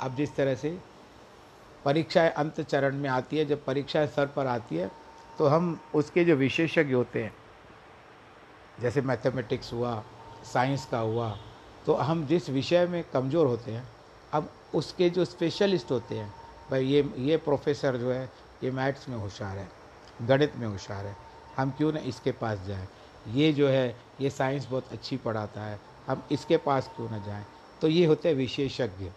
[0.00, 0.78] अब जिस तरह से
[1.84, 4.90] परीक्षाएँ अंत चरण में आती है, जब परीक्षाएँ सर पर आती है
[5.38, 7.32] तो हम उसके जो विशेषज्ञ होते हैं,
[8.80, 10.02] जैसे मैथमेटिक्स हुआ,
[10.44, 11.36] साइंस का हुआ
[11.86, 13.86] तो हम जिस विषय में कमज़ोर होते हैं,
[14.32, 16.32] अब उसके जो स्पेशलिस्ट होते हैं,
[16.70, 18.28] भाई ये ये प्रोफेसर जो है,
[18.64, 19.68] ये मैथ्स में होशियार है,
[20.22, 21.16] गणित में होशियार है
[21.58, 22.86] हम क्यों ना इसके पास जाएँ?
[23.28, 27.44] ये जो है, ये साइंस बहुत अच्छी पढ़ाता है। हम इसके पास क्यों ना जाएँ?
[27.82, 29.10] तो ये होते हैं विशेषज्ञ,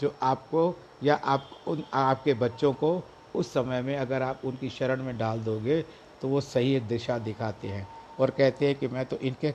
[0.00, 3.02] जो आपको या आप उन, आपके बच्चों को
[3.34, 5.80] उस समय में अगर आप उनकी शरण में डाल दोगे
[6.22, 7.86] तो वो सही दिशा दिखाते हैं
[8.18, 9.50] और कहते हैं कि मैं तो इनके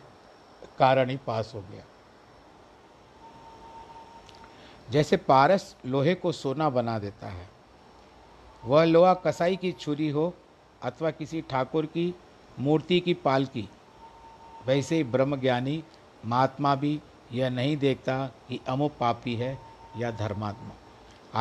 [0.79, 1.83] कारण ही पास हो गया।
[4.89, 7.47] जैसे पारस लोहे को सोना बना देता है,
[8.63, 10.33] वह लोहा कसाई की छुरी हो
[10.83, 12.13] अथवा किसी ठाकुर की
[12.59, 13.69] मूर्ति की पालकी
[14.67, 15.83] वैसे ही ब्रह्मज्ञानी
[16.25, 16.99] महात्मा भी
[17.31, 19.57] यह नहीं देखता कि अमुक पापी है
[19.97, 20.71] या धर्मात्मा।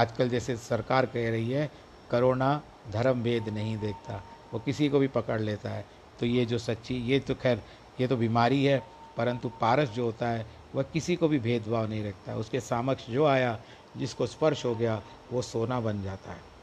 [0.00, 1.70] आजकल जैसे सरकार कह रही है,
[2.10, 4.22] करोना धर्म भेद नहीं देखता,
[4.52, 5.84] वो किसी को भी पकड़ लेता है।
[6.20, 7.62] तो ये जो सच्ची, ये तो खैर,
[8.00, 8.82] ये तो बीमारी है,
[9.16, 13.24] परंतु पारस जो होता है, वह किसी को भी भेदभाव नहीं रखता। उसके सामक्ष जो
[13.24, 13.58] आया,
[13.96, 16.57] जिसको स्पर्श हो गया, वो सोना बन जाता है।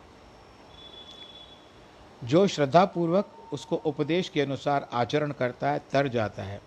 [2.23, 6.62] जो श्रद्धापूर्वक उसको उपदेश के अनुसार आचरण करता है, तर जाता है।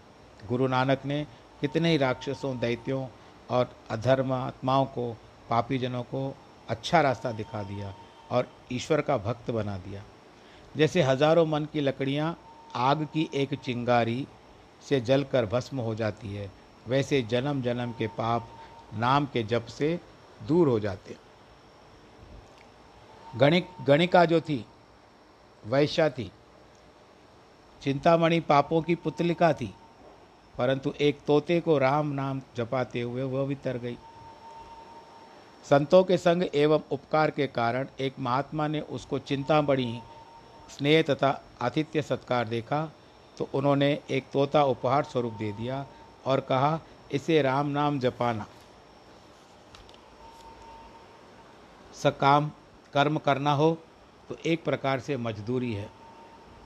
[0.48, 1.26] गुरु नानक ने
[1.60, 3.06] कितने ही राक्षसों, दैत्यों
[3.50, 5.10] और अधर्म आत्माओं को
[5.50, 6.34] पापी जनों को
[6.68, 7.94] अच्छा रास्ता दिखा दिया
[8.30, 10.02] और ईश्वर का भक्त बना दिया।
[10.76, 12.36] जैसे हज़ारों मन की लकड़ियाँ
[12.76, 14.26] आग की एक चिंगारी
[14.88, 16.50] से जलकर भस्म हो जाती है,
[16.88, 18.48] वैसे जन्म जन्म के पाप
[18.94, 19.98] नाम के जप से
[20.48, 21.16] दूर हो जाते
[23.36, 24.64] गणिक, गणिका जो थी
[25.68, 26.30] वैश्या थी
[27.82, 29.72] चिंतामणि पापों की पुतलिका थी,
[30.54, 33.96] परंतु एक तोते को राम नाम जपाते हुए वह भी तर गई।
[35.64, 40.00] संतों के संग एवं उपकार के कारण एक महात्मा ने उसको चिंतामणि,
[40.68, 42.88] स्नेह तथा आतिथ्य सत्कार देखा
[43.38, 45.84] तो उन्होंने एक तोता उपहार स्वरूप दे दिया
[46.26, 46.78] और कहा,
[47.12, 48.46] इसे राम नाम जपाना।
[51.94, 52.50] सकाम,
[52.94, 53.76] कर्म करना हो
[54.28, 55.88] तो एक प्रकार से मजदूरी है।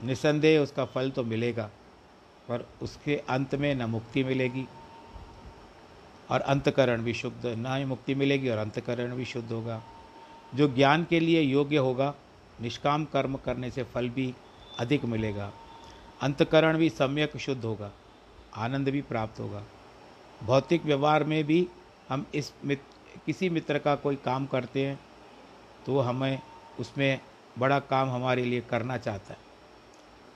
[0.03, 1.65] निसंदेह उसका फल तो मिलेगा,
[2.49, 4.65] पर उसके अंत में न मुक्ति मिलेगी
[6.29, 9.81] और अंतकरण भी शुद्ध, न ही मुक्ति मिलेगी और अंतकरण भी शुद्ध होगा।
[10.55, 12.13] जो ज्ञान के लिए योग्य होगा,
[12.61, 14.33] निष्काम कर्म करने से फल भी
[14.79, 15.51] अधिक मिलेगा।
[16.21, 17.91] अंतकरण भी सम्यक शुद्ध होगा,
[18.55, 19.63] आनंद भी प्राप्त होगा।
[20.43, 21.67] भौतिक व्यवहार में भी
[22.09, 24.99] हम इस मित्र किसी मित्र का कोई काम करते हैं
[25.85, 26.39] तो हमें
[26.79, 27.19] उसमें
[27.59, 29.39] बड़ा काम हमारे लिए करना चाहता है।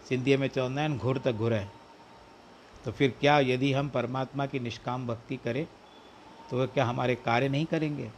[0.09, 1.53] सिंधी में चवंदा घुर त घुर
[2.85, 5.65] तो फिर क्या यदि हम परमात्मा की निष्काम भक्ति करें
[6.49, 8.09] तो वह क्या हमारे कार्य नहीं करेंगे?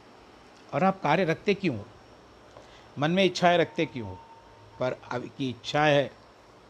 [0.74, 1.86] और आप कार्य रखते क्यों हो?
[3.00, 4.18] मन में इच्छाएँ रखते क्यों हो?
[4.80, 6.04] पर अब की इच्छा है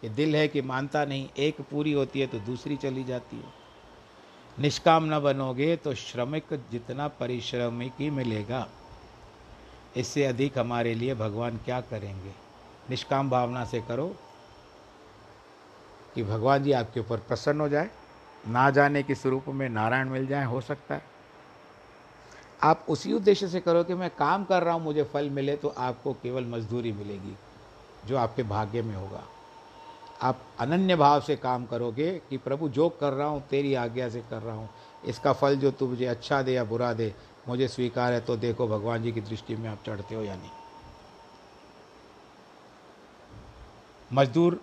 [0.02, 3.58] कि दिल है कि मानता नहीं, एक पूरी होती है तो दूसरी चली जाती है।
[4.58, 8.68] निष्काम न बनोगे तो श्रमिक जितना परिश्रमिक ही मिलेगा।
[9.98, 12.34] इससे अधिक हमारे लिए भगवान क्या करेंगे?
[12.90, 14.08] निष्काम भावना से करो
[16.16, 17.90] कि भगवान जी आपके ऊपर प्रसन्न हो जाए,
[18.48, 21.02] ना जाने के स्वरूप में नारायण मिल जाए, हो सकता है।
[22.64, 25.74] आप उसी उद्देश्य से करो कि मैं काम कर रहा हूँ, मुझे फल मिले तो
[25.78, 27.36] आपको केवल मजदूरी मिलेगी,
[28.06, 29.24] जो आपके भाग्य में होगा।
[30.22, 34.22] आप अनन्य भाव से काम करोगे कि प्रभु जो कर रहा हूँ, तेरी आज्ञा से
[34.22, 34.70] कर रहा हूँ।
[35.04, 37.14] इसका फल जो तू मुझे अच्छा दे या बुरा दे
[37.48, 40.50] मुझे स्वीकार है तो देखो भगवान जी की दृष्टि में आप चढ़ते हो या नहीं।
[44.12, 44.60] मजदूर,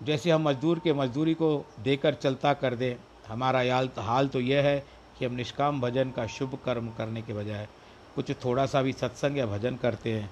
[0.00, 2.96] जैसे हम मजदूर के मजदूरी को देकर चलता कर दें,
[3.28, 4.78] हमारा याल, हाल तो यह है
[5.18, 7.68] कि हम निष्काम भजन का शुभ कर्म करने के बजाय
[8.14, 10.30] कुछ थोड़ा सा भी सत्संग या भजन करते हैं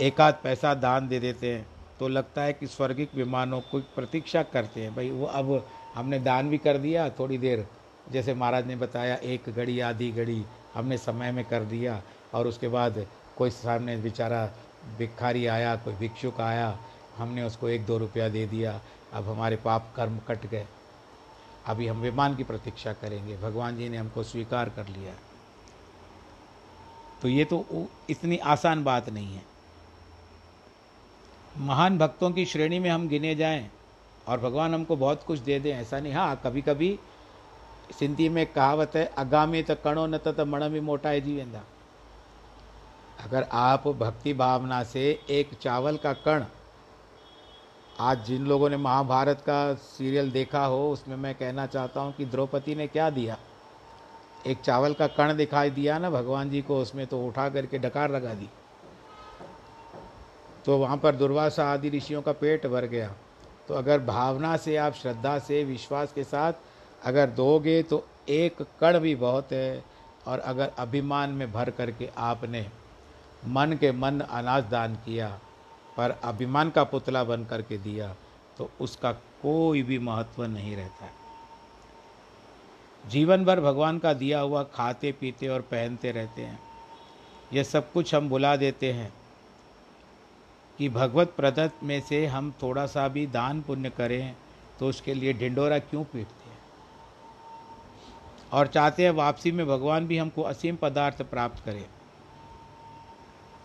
[0.00, 1.66] एक आध पैसा दान दे देते हैं
[1.98, 6.50] तो लगता है कि स्वर्गिक विमानों को प्रतीक्षा करते हैं। भाई, वो अब हमने दान
[6.50, 7.66] भी कर दिया थोड़ी देर,
[8.12, 10.44] जैसे महाराज ने बताया, एक घड़ी, आधी घड़ी
[10.76, 12.02] हमने समय में कर दिया
[12.34, 14.46] और उसके बाद कोई सामने बेचारा
[14.98, 16.78] भिखारी आया, कोई भिक्षुक आया,
[17.16, 18.80] हमने उसको एक दो रुपया दे दिया।
[19.12, 20.66] अब हमारे पाप कर्म कट गए।
[21.66, 25.14] अभी हम विमान की प्रतीक्षा करेंगे। भगवान जी ने हमको स्वीकार कर लिया।
[27.22, 29.42] तो ये तो इतनी आसान बात नहीं है।
[31.58, 33.70] महान भक्तों की श्रेणी में हम गिने जाएँ
[34.28, 36.98] और भगवान हमको बहुत कुछ दे दें, ऐसा नहीं। हाँ कभी कभी
[37.90, 41.62] सिंधी में कहावत है, अगामी त कणो न त मण भी मोटाइजी वेंदा.
[43.24, 46.44] अगर आप भक्ति भावना से एक चावल का कण,
[48.00, 52.24] आज जिन लोगों ने महाभारत का सीरियल देखा हो, उसमें मैं कहना चाहता हूँ कि
[52.24, 53.38] द्रौपदी ने क्या दिया?
[54.46, 58.10] एक चावल का कण दिखाई दिया ना भगवान जी को, उसमें तो उठा करके डकार
[58.10, 58.48] लगा दी।
[60.64, 63.14] तो वहाँ पर दुर्वासा आदि ऋषियों का पेट भर गया।
[63.68, 66.52] तो अगर भावना से, आप श्रद्धा से, विश्वास के साथ
[67.02, 69.84] अगर दोगे तो एक कण भी बहुत है
[70.26, 72.66] और अगर अभिमान में भर करके आपने
[73.46, 75.28] मन के मन अनाज दान किया,
[75.96, 78.14] पर अभिमान का पुतला बन करके दिया
[78.58, 81.24] तो उसका कोई भी महत्व नहीं रहता। है
[83.04, 86.58] जीवन भर भगवान का दिया हुआ खाते पीते और पहनते रहते हैं।
[87.52, 89.12] यह सब कुछ हम बुला देते हैं
[90.78, 94.36] कि भगवत प्रदत्त में से हम थोड़ा सा भी दान पुण्य करें
[94.80, 96.24] तो उसके लिए ढिंडोरा क्यों पीटते?
[96.24, 96.35] हैं
[98.56, 101.84] और चाहते हैं वापसी में भगवान भी हमको असीम पदार्थ प्राप्त करे।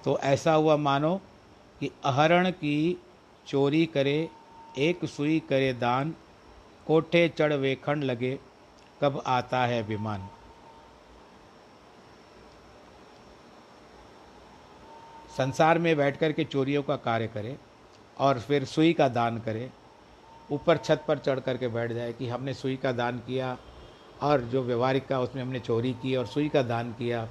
[0.05, 1.15] तो ऐसा हुआ मानो
[1.79, 2.97] कि अहरण की
[3.47, 4.29] चोरी करे,
[4.77, 6.13] एक सुई करे दान,
[6.87, 8.37] कोठे चढ़ वेखण लगे,
[9.01, 10.27] कब आता है विमान
[15.37, 17.55] संसार में बैठ कर के चोरियों का कार्य करे
[18.19, 19.69] और फिर सुई का दान करे,
[20.49, 23.57] ऊपर छत पर चढ़ करके बैठ जाए कि हमने सुई का दान किया
[24.21, 27.27] और जो व्यवहारिक का उसमें हमने चोरी की और सुई का दान किया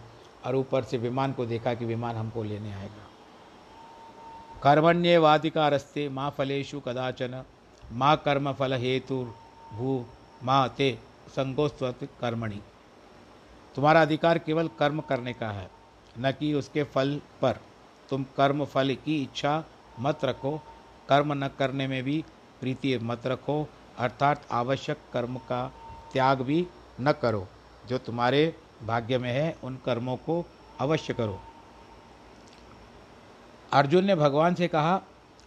[0.46, 3.06] और ऊपर से विमान को देखा कि विमान हमको लेने आएगा।
[4.62, 7.42] कर्मण्य वादिका रस्ते माँ फलेशु कदाचन,
[7.92, 9.22] माँ कर्म फल हेतु
[9.72, 10.04] भू,
[10.44, 10.98] माँ ते
[11.28, 12.60] संगोस्वत कर्मणि।
[13.74, 15.70] तुम्हारा अधिकार केवल कर्म करने का है,
[16.18, 17.60] न कि उसके फल पर।
[18.08, 19.64] तुम कर्म फल की इच्छा
[20.00, 20.56] मत रखो,
[21.08, 22.24] कर्म न करने में भी
[22.60, 23.66] प्रीति मत रखो,
[23.98, 25.66] अर्थात आवश्यक कर्म का
[26.12, 26.66] त्याग भी
[27.00, 27.46] न करो।
[27.88, 30.44] जो तुम्हारे भाग्य में है, उन कर्मों को
[30.80, 31.40] अवश्य करो।
[33.72, 35.00] अर्जुन ने भगवान से कहा,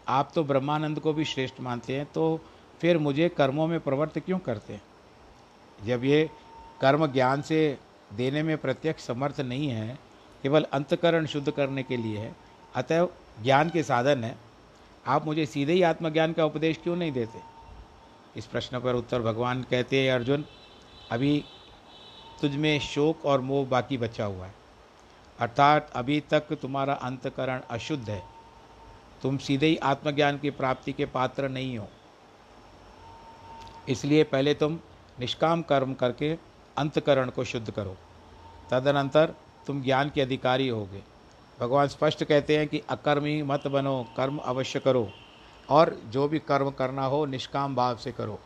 [0.07, 2.39] आप तो ब्रह्मानंद को भी श्रेष्ठ मानते हैं तो
[2.81, 4.81] फिर मुझे कर्मों में प्रवृत्त क्यों करते हैं?
[5.85, 6.29] जब ये
[6.81, 7.77] कर्म ज्ञान से
[8.13, 9.99] देने में प्रत्यक्ष समर्थ नहीं है,
[10.43, 12.35] केवल अंतकरण शुद्ध करने के लिए है
[12.75, 13.07] अतः
[13.43, 14.35] ज्ञान के साधन है,
[15.07, 17.39] आप मुझे सीधे ही आत्मज्ञान का उपदेश क्यों नहीं देते?
[18.35, 20.45] इस प्रश्न पर उत्तर भगवान कहते हैं, अर्जुन
[21.11, 21.45] अभी
[22.41, 24.53] तुझ में शोक और मोह बाकी बचा हुआ है।
[25.39, 28.23] अर्थात अभी तक तुम्हारा अंतकरण अशुद्ध है।
[29.21, 31.87] तुम सीधे ही आत्मज्ञान की प्राप्ति के पात्र नहीं हो।
[33.89, 34.79] इसलिए पहले तुम
[35.19, 36.37] निष्काम कर्म करके
[36.77, 37.97] अंतकरण को शुद्ध करो।
[38.71, 39.33] तदनंतर
[39.67, 41.03] तुम ज्ञान के अधिकारी होगे।
[41.59, 45.11] भगवान स्पष्ट कहते हैं कि अकर्मी मत बनो, कर्म अवश्य करो
[45.69, 48.39] और जो भी कर्म करना हो निष्काम भाव से करो।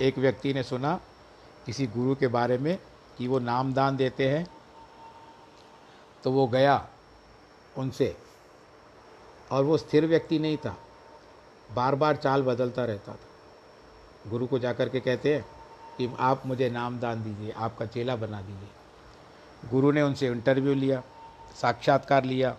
[0.00, 1.00] एक व्यक्ति ने सुना
[1.66, 2.76] किसी गुरु के बारे में
[3.18, 4.46] कि वो नाम दान देते हैं
[6.24, 6.86] तो वो गया
[7.78, 8.16] उनसे,
[9.50, 10.76] और वो स्थिर व्यक्ति नहीं था।
[11.70, 15.44] बार बार चाल बदलता रहता था। गुरु को जाकर के कहते हैं
[15.98, 21.02] कि आप मुझे नाम दान दीजिए, आपका चेला बना दीजिए। गुरु ने उनसे इंटरव्यू लिया,
[21.60, 22.56] साक्षात्कार लिया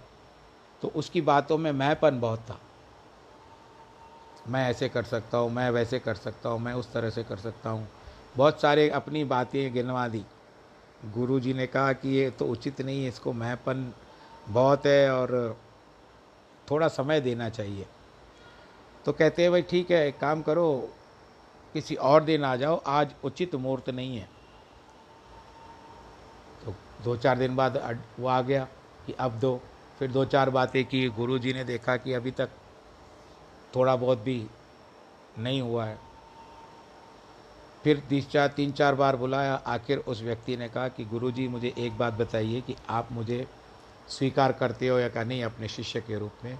[0.81, 2.59] तो उसकी बातों में मैंपन बहुत था।
[4.49, 7.37] मैं ऐसे कर सकता हूँ, मैं वैसे कर सकता हूँ, मैं उस तरह से कर
[7.37, 7.87] सकता हूँ।
[8.37, 10.23] बहुत सारे अपनी बातें गिनवा दी।
[11.13, 13.91] गुरु जी ने कहा कि ये तो उचित नहीं है, इसको मैंपन
[14.49, 15.57] बहुत है और
[16.71, 17.85] थोड़ा समय देना चाहिए।
[19.05, 20.89] तो कहते हैं, भाई ठीक है, एक काम करो,
[21.73, 24.29] किसी और दिन आ जाओ, आज उचित मुहूर्त नहीं है।
[26.65, 27.77] तो दो चार दिन बाद
[28.19, 28.67] वो आ गया
[29.07, 29.59] कि अब दो,
[29.99, 32.49] फिर दो चार बातें की, गुरु जी ने देखा कि अभी तक
[33.75, 34.47] थोड़ा बहुत भी
[35.39, 35.99] नहीं हुआ है।
[37.83, 41.73] फिर तीस चार, तीन चार बार बुलाया। आखिर उस व्यक्ति ने कहा कि गुरुजी, मुझे
[41.77, 43.47] एक बात बताइए कि आप मुझे
[44.09, 45.23] स्वीकार करते हो या क्या?
[45.23, 46.59] नहीं, अपने शिष्य के रूप में।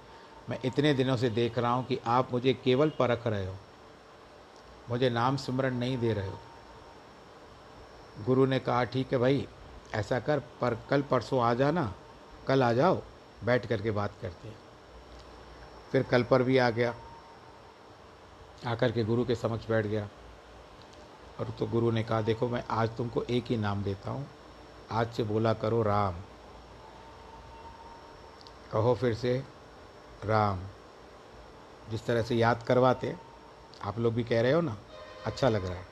[0.50, 3.56] मैं इतने दिनों से देख रहा हूँ कि आप मुझे केवल परख रहे हो।
[4.90, 6.38] मुझे नाम स्मरण नहीं दे रहे हो।
[8.26, 9.48] गुरु ने कहा, ठीक है भाई,
[9.94, 11.94] ऐसा कर, पर कल परसों आ जाना।
[12.48, 13.02] कल आ जाओ,
[13.44, 14.58] बैठ करके बात करते हैं।
[15.92, 16.94] फिर कल पर भी आ गया।
[18.66, 20.08] आकर के गुरु के समक्ष बैठ गया।
[21.40, 24.26] और तो गुरु ने कहा, देखो, मैं आज तुमको एक ही नाम देता हूँ।
[24.90, 26.14] आज से बोला करो, राम।
[28.72, 29.44] कहो फिर से,
[30.24, 30.60] राम।
[31.90, 33.16] जिस तरह से याद करवाते,
[33.82, 34.76] आप लोग भी कह रहे हो ना
[35.26, 35.86] अच्छा लग रहा है।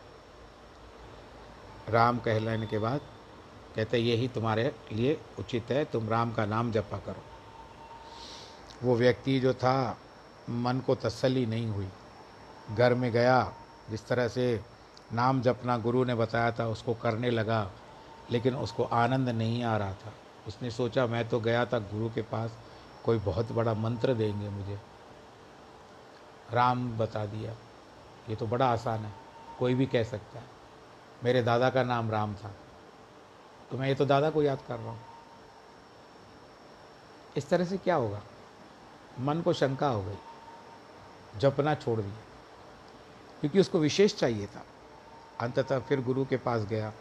[1.88, 3.00] राम कहलाने के बाद
[3.76, 7.22] कहते, यही तुम्हारे लिए उचित है, तुम राम का नाम जपा करो।
[8.82, 9.98] वो व्यक्ति जो था,
[10.50, 11.88] मन को तसल्ली नहीं हुई।
[12.70, 13.52] घर में गया,
[13.90, 14.60] जिस तरह से
[15.12, 17.70] नाम जपना गुरु ने बताया था, उसको करने लगा,
[18.30, 20.12] लेकिन उसको आनंद नहीं आ रहा था।
[20.46, 22.56] उसने सोचा, मैं तो गया था गुरु के पास,
[23.04, 24.78] कोई बहुत बड़ा मंत्र देंगे मुझे।
[26.52, 27.52] राम बता दिया,
[28.28, 29.12] ये तो बड़ा आसान है,
[29.58, 30.44] कोई भी कह सकता है।
[31.24, 32.50] मेरे दादा का नाम राम था
[33.70, 35.00] तो मैं ये तो दादा को याद कर रहा हूँ।
[37.36, 38.20] इस तरह से क्या होगा?
[39.20, 40.18] मन को शंका हो गई,
[41.38, 42.31] जपना छोड़ दिया।
[43.42, 44.64] क्योंकि उसको विशेष चाहिए था।
[45.40, 46.92] अंततः फिर गुरु के पास गया।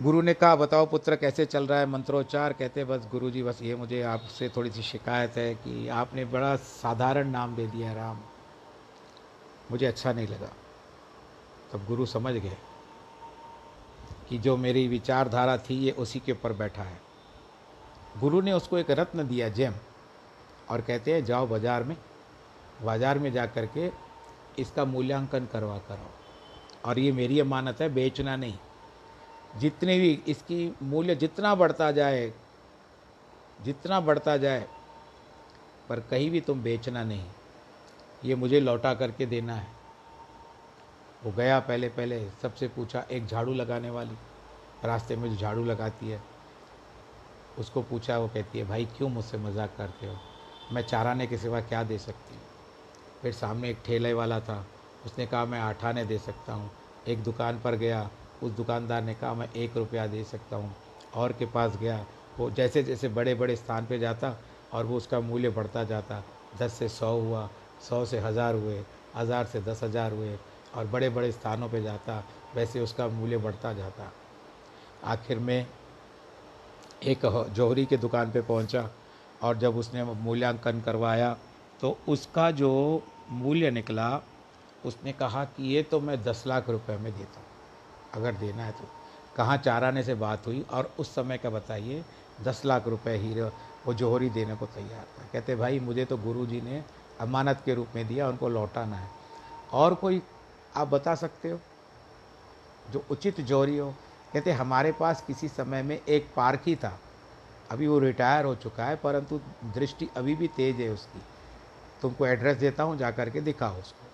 [0.00, 2.52] गुरु ने कहा, बताओ पुत्र, कैसे चल रहा है मंत्रोच्चार?
[2.52, 6.54] कहते, बस गुरु जी बस ये मुझे आपसे थोड़ी सी शिकायत है कि आपने बड़ा
[6.56, 8.20] साधारण नाम दे दिया राम।
[9.70, 10.50] मुझे अच्छा नहीं लगा।
[11.72, 12.56] तब गुरु समझ गए
[14.28, 17.00] कि जो मेरी विचारधारा थी, ये उसी के ऊपर बैठा है।
[18.18, 19.74] गुरु ने उसको एक रत्न दिया, जेम,
[20.70, 21.96] और कहते हैं, जाओ बाज़ार में
[22.82, 23.88] बाज़ार में जा कर के
[24.58, 26.10] इसका मूल्यांकन करवा करो
[26.84, 28.54] और ये मेरी अमानत है, बेचना नहीं।
[29.56, 32.32] जितने भी इसकी मूल्य जितना बढ़ता जाए,
[33.62, 34.68] जितना बढ़ता जाए,
[35.88, 37.26] पर कहीं भी तुम बेचना नहीं।
[38.24, 39.68] ये मुझे लौटा करके देना है।
[41.24, 44.14] वो गया पहले पहले, सबसे पूछा, एक झाड़ू लगाने वाली?
[44.84, 46.22] रास्ते में जो झाड़ू लगाती है,
[47.58, 50.16] उसको पूछा, वो कहती है, भाई, क्यों मुझसे मज़ाक करते हो?
[50.72, 52.42] मैं चाराने के सिवा क्या दे सकती हूँ?
[53.22, 54.64] फिर सामने एक ठेले वाला था।
[55.06, 56.70] उसने कहा, मैं आठ आने दे सकता हूँ।
[57.08, 58.08] एक दुकान पर गया।
[58.42, 60.74] उस दुकानदार ने कहा, मैं एक रुपया दे सकता हूँ।
[61.14, 62.04] और के पास गया।
[62.38, 64.36] वो जैसे जैसे बड़े बड़े स्थान पे जाता
[64.74, 66.22] और वो उसका मूल्य बढ़ता जाता।
[66.60, 67.48] दस से सौ हुआ,
[67.88, 68.80] सौ से हज़ार हुए,
[69.16, 70.36] हज़ार से दस हज़ार हुए
[70.76, 72.22] और बड़े बड़े स्थानों पे जाता,
[72.54, 74.10] वैसे उसका मूल्य बढ़ता जाता।
[75.04, 75.66] आखिर में
[77.02, 78.88] एक जौहरी के दुकान पे पहुँचा
[79.42, 81.36] और जब उसने मूल्यांकन करवाया
[81.80, 84.20] तो उसका जो मूल्य निकला,
[84.84, 87.46] उसने कहा कि ये तो मैं दस लाख रुपए में देता हूँ।
[88.14, 88.88] अगर देना है तो।
[89.36, 92.04] कहाँ चार आने से बात हुई और उस समय का बताइए,
[92.42, 93.52] दस लाख रुपए हीरो
[93.86, 96.84] वो जौहरी देने को तैयार था। कहते, भाई, मुझे तो गुरु जी ने
[97.20, 99.08] अमानत के रूप में दिया, उनको लौटाना है।
[99.72, 100.22] और कोई
[100.76, 101.60] आप बता सकते हो?
[102.90, 103.94] जो उचित जोहरी हो।
[104.32, 107.00] कहते, हमारे पास किसी समय में एक पार्क ही था।
[107.70, 111.22] अभी वो रिटायर हो चुका है, परंतु दृष्टि अभी भी तेज है उसकी।
[112.02, 114.08] तुमको एड्रेस देता हूँ जा कर के दिखाओ उसको।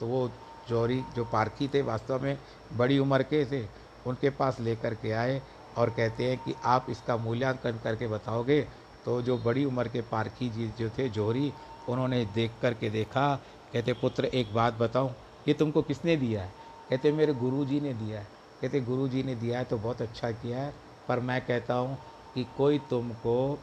[0.00, 0.30] तो वो
[0.68, 2.38] जौहरी जो पारखी थे, वास्तव में
[2.72, 3.64] बड़ी उम्र के थे,
[4.06, 5.40] उनके पास लेकर के आए
[5.78, 8.60] और कहते हैं कि आप इसका मूल्यांकन करके बताओगे।
[9.04, 11.52] तो जो बड़ी उम्र के पारखी जी जो थे जौहरी
[11.88, 13.34] उन्होंने देख कर के देखा।
[13.72, 15.10] कहते, पुत्र, एक बात बताऊँ,
[15.48, 16.52] ये तुमको किसने दिया है?
[16.90, 18.26] कहते, मेरे गुरु जी ने दिया है।
[18.62, 20.72] कहते गुरु जी ने दिया है तो बहुत अच्छा किया है,
[21.08, 21.96] पर मैं कहता हूँ
[22.34, 23.58] कि कोई तुमको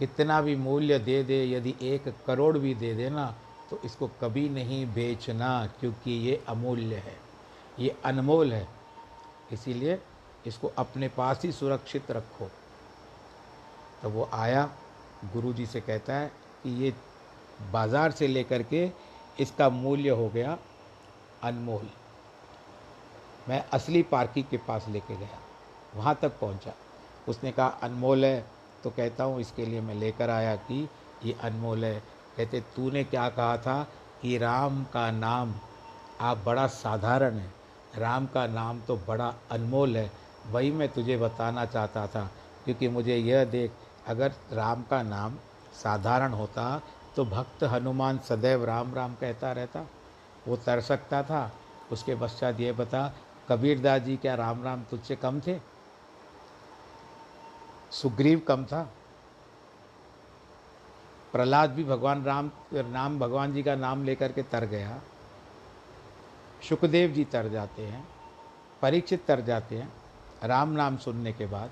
[0.00, 3.34] कितना भी मूल्य दे दे, यदि एक करोड़ भी दे देना
[3.70, 7.16] तो इसको कभी नहीं बेचना, क्योंकि ये अमूल्य है,
[7.78, 8.66] ये अनमोल है।
[9.52, 9.98] इसीलिए
[10.46, 12.48] इसको अपने पास ही सुरक्षित रखो।
[14.02, 14.68] तो वो आया
[15.32, 16.30] गुरु जी से कहता है
[16.62, 16.92] कि ये
[17.72, 18.88] बाज़ार से लेकर के
[19.38, 20.56] इसका मूल्य हो गया
[21.42, 21.88] अनमोल।
[23.48, 25.38] मैं असली पार्की के पास लेके गया,
[25.94, 26.74] वहाँ तक पहुँचा।
[27.28, 28.44] उसने कहा, अनमोल है
[28.84, 30.88] तो कहता हूँ, इसके लिए मैं लेकर आया कि
[31.24, 31.98] ये अनमोल है।
[32.36, 33.82] कहते, तूने क्या कहा था
[34.22, 35.54] कि राम का नाम,
[36.20, 37.52] आप बड़ा साधारण है।
[37.98, 40.10] राम का नाम तो बड़ा अनमोल है।
[40.46, 42.30] वही मैं तुझे बताना चाहता था,
[42.64, 43.72] क्योंकि मुझे यह देख,
[44.06, 45.36] अगर राम का नाम
[45.74, 46.82] साधारण होता
[47.16, 49.86] तो भक्त हनुमान सदैव राम राम कहता रहता।
[50.46, 51.50] वो तर सकता था।
[51.92, 53.12] उसके पश्चात ये बता,
[53.48, 55.54] कबीरदास जी क्या राम राम तुझसे कम थे?
[57.90, 58.82] सुग्रीव कम था।
[61.32, 65.00] प्रहलाद भी भगवान राम नाम भगवान जी का नाम लेकर के तर गया।
[66.68, 68.08] सुखदेव जी तर जाते हैं,
[68.82, 69.92] परीक्षित तर जाते हैं,
[70.44, 71.70] राम नाम सुनने के बाद।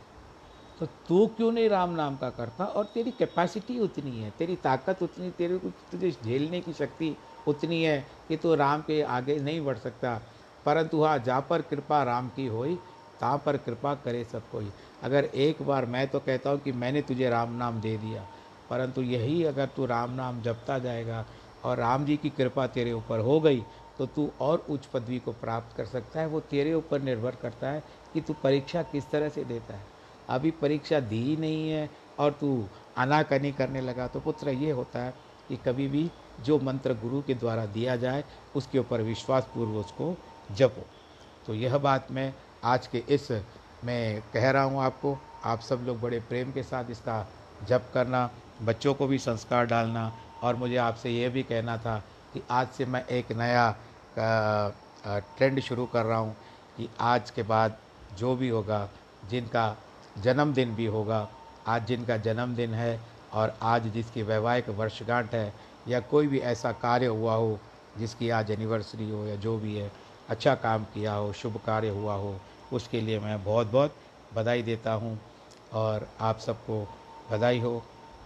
[0.80, 2.64] तो तू क्यों नहीं राम नाम का करता?
[2.64, 7.16] और तेरी कैपेसिटी उतनी है, तेरी ताकत उतनी, तेरे को तुझे झेलने की शक्ति
[7.48, 10.20] उतनी है कि तू राम के आगे नहीं बढ़ सकता।
[10.66, 12.78] परंतु हाँ जा पर कृपा राम की होई
[13.20, 14.70] ता पर कृपा करे सब कोई।
[15.02, 18.26] अगर एक बार मैं तो कहता हूँ कि मैंने तुझे राम नाम दे दिया,
[18.70, 21.24] परंतु यही अगर तू राम नाम जपता जाएगा
[21.64, 23.62] और राम जी की कृपा तेरे ऊपर हो गई
[23.98, 27.70] तो तू और उच्च पदवी को प्राप्त कर सकता है। वो तेरे ऊपर निर्भर करता
[27.70, 29.86] है कि तू परीक्षा किस तरह से देता है।
[30.28, 31.88] अभी परीक्षा दी ही नहीं है
[32.18, 32.64] और तू
[32.98, 35.14] आनाकानी करने लगा तो पुत्र, ये होता है
[35.48, 36.10] कि कभी भी
[36.44, 38.24] जो मंत्र गुरु के द्वारा दिया जाए,
[38.56, 40.14] उसके ऊपर विश्वास पूर्व उसको
[40.52, 40.86] जपो।
[41.46, 42.32] तो यह बात मैं
[42.64, 43.30] आज के इस,
[43.84, 47.26] मैं कह रहा हूँ आपको, आप सब लोग बड़े प्रेम के साथ इसका
[47.68, 48.30] जप करना,
[48.62, 51.98] बच्चों को भी संस्कार डालना, और मुझे आपसे ये भी कहना था
[52.34, 53.70] कि आज से मैं एक नया
[55.38, 56.36] ट्रेंड शुरू कर रहा हूँ
[56.76, 57.76] कि आज के बाद
[58.18, 58.88] जो भी होगा,
[59.30, 59.76] जिनका
[60.18, 61.28] जन्मदिन भी होगा,
[61.66, 63.00] आज जिनका जन्मदिन है,
[63.32, 65.52] और आज जिसकी वैवाहिक वर्षगांठ है,
[65.88, 67.58] या कोई भी ऐसा कार्य हुआ हो,
[67.98, 69.90] जिसकी आज एनिवर्सरी हो, या जो भी है
[70.28, 72.34] अच्छा काम किया हो, शुभ कार्य हुआ हो,
[72.72, 73.94] उसके लिए मैं बहुत बहुत
[74.34, 75.18] बधाई देता हूँ
[75.74, 76.86] और आप सबको
[77.30, 77.82] बधाई हो।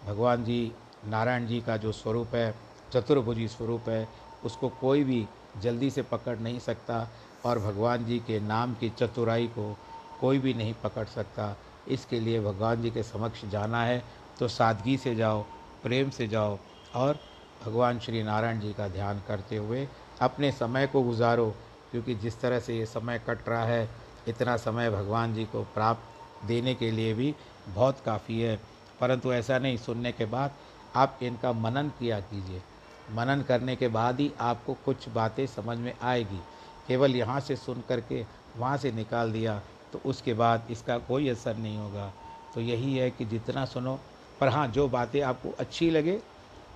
[0.07, 0.73] भगवान जी,
[1.09, 2.55] नारायण जी का जो स्वरूप है,
[2.93, 4.09] चतुर्भुजी स्वरूप है,
[4.45, 5.27] उसको कोई भी
[5.63, 7.09] जल्दी से पकड़ नहीं सकता
[7.45, 9.77] और भगवान जी के नाम की चतुराई को
[10.21, 11.57] कोई भी नहीं पकड़ सकता।
[11.89, 14.03] इसके लिए भगवान जी के समक्ष जाना है
[14.39, 15.43] तो सादगी से जाओ,
[15.83, 16.59] प्रेम से जाओ
[16.95, 17.19] और
[17.65, 19.87] भगवान श्री नारायण जी का ध्यान करते हुए
[20.21, 21.55] अपने समय को गुजारो।
[21.93, 23.89] क्योंकि जिस तरह से ये समय कट रहा है,
[24.29, 27.35] इतना समय भगवान जी को प्राप्त देने के लिए भी
[27.69, 28.59] बहुत काफ़ी है।
[29.01, 30.51] परंतु ऐसा नहीं, सुनने के बाद
[30.97, 32.63] आप इनका मनन किया कीजिए।
[33.11, 36.41] मनन करने के बाद ही आपको कुछ बातें समझ में आएगी।
[36.89, 38.25] केवल यहाँ से सुन करके
[38.57, 39.61] वहाँ से निकाल दिया
[39.93, 42.13] तो उसके बाद इसका कोई असर नहीं होगा।
[42.55, 43.99] तो यही है कि जितना सुनो,
[44.41, 46.19] पर हाँ जो बातें आपको अच्छी लगे,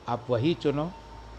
[0.09, 0.91] आप वही चुनो,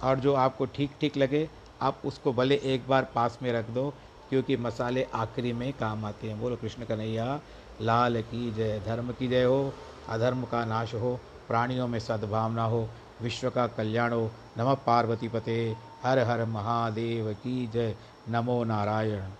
[0.04, 1.48] और जो आपको ठीक ठीक लगे
[1.82, 3.94] आप उसको भले एक बार पास में रख दो,
[4.30, 7.42] क्योंकि मसाले आखिरी में काम आते हैं। बोलो कृष्ण कन्हैया,
[7.82, 9.74] लाल की जय, धर्म की जय हो,
[10.10, 12.90] अधर्म का नाश हो, प्राणियों में सद्भावना हो,
[13.22, 17.96] विश्व का कल्याण हो। नमः पार्वती पते, हर हर महादेव की जय।
[18.30, 19.32] नमो नारायण।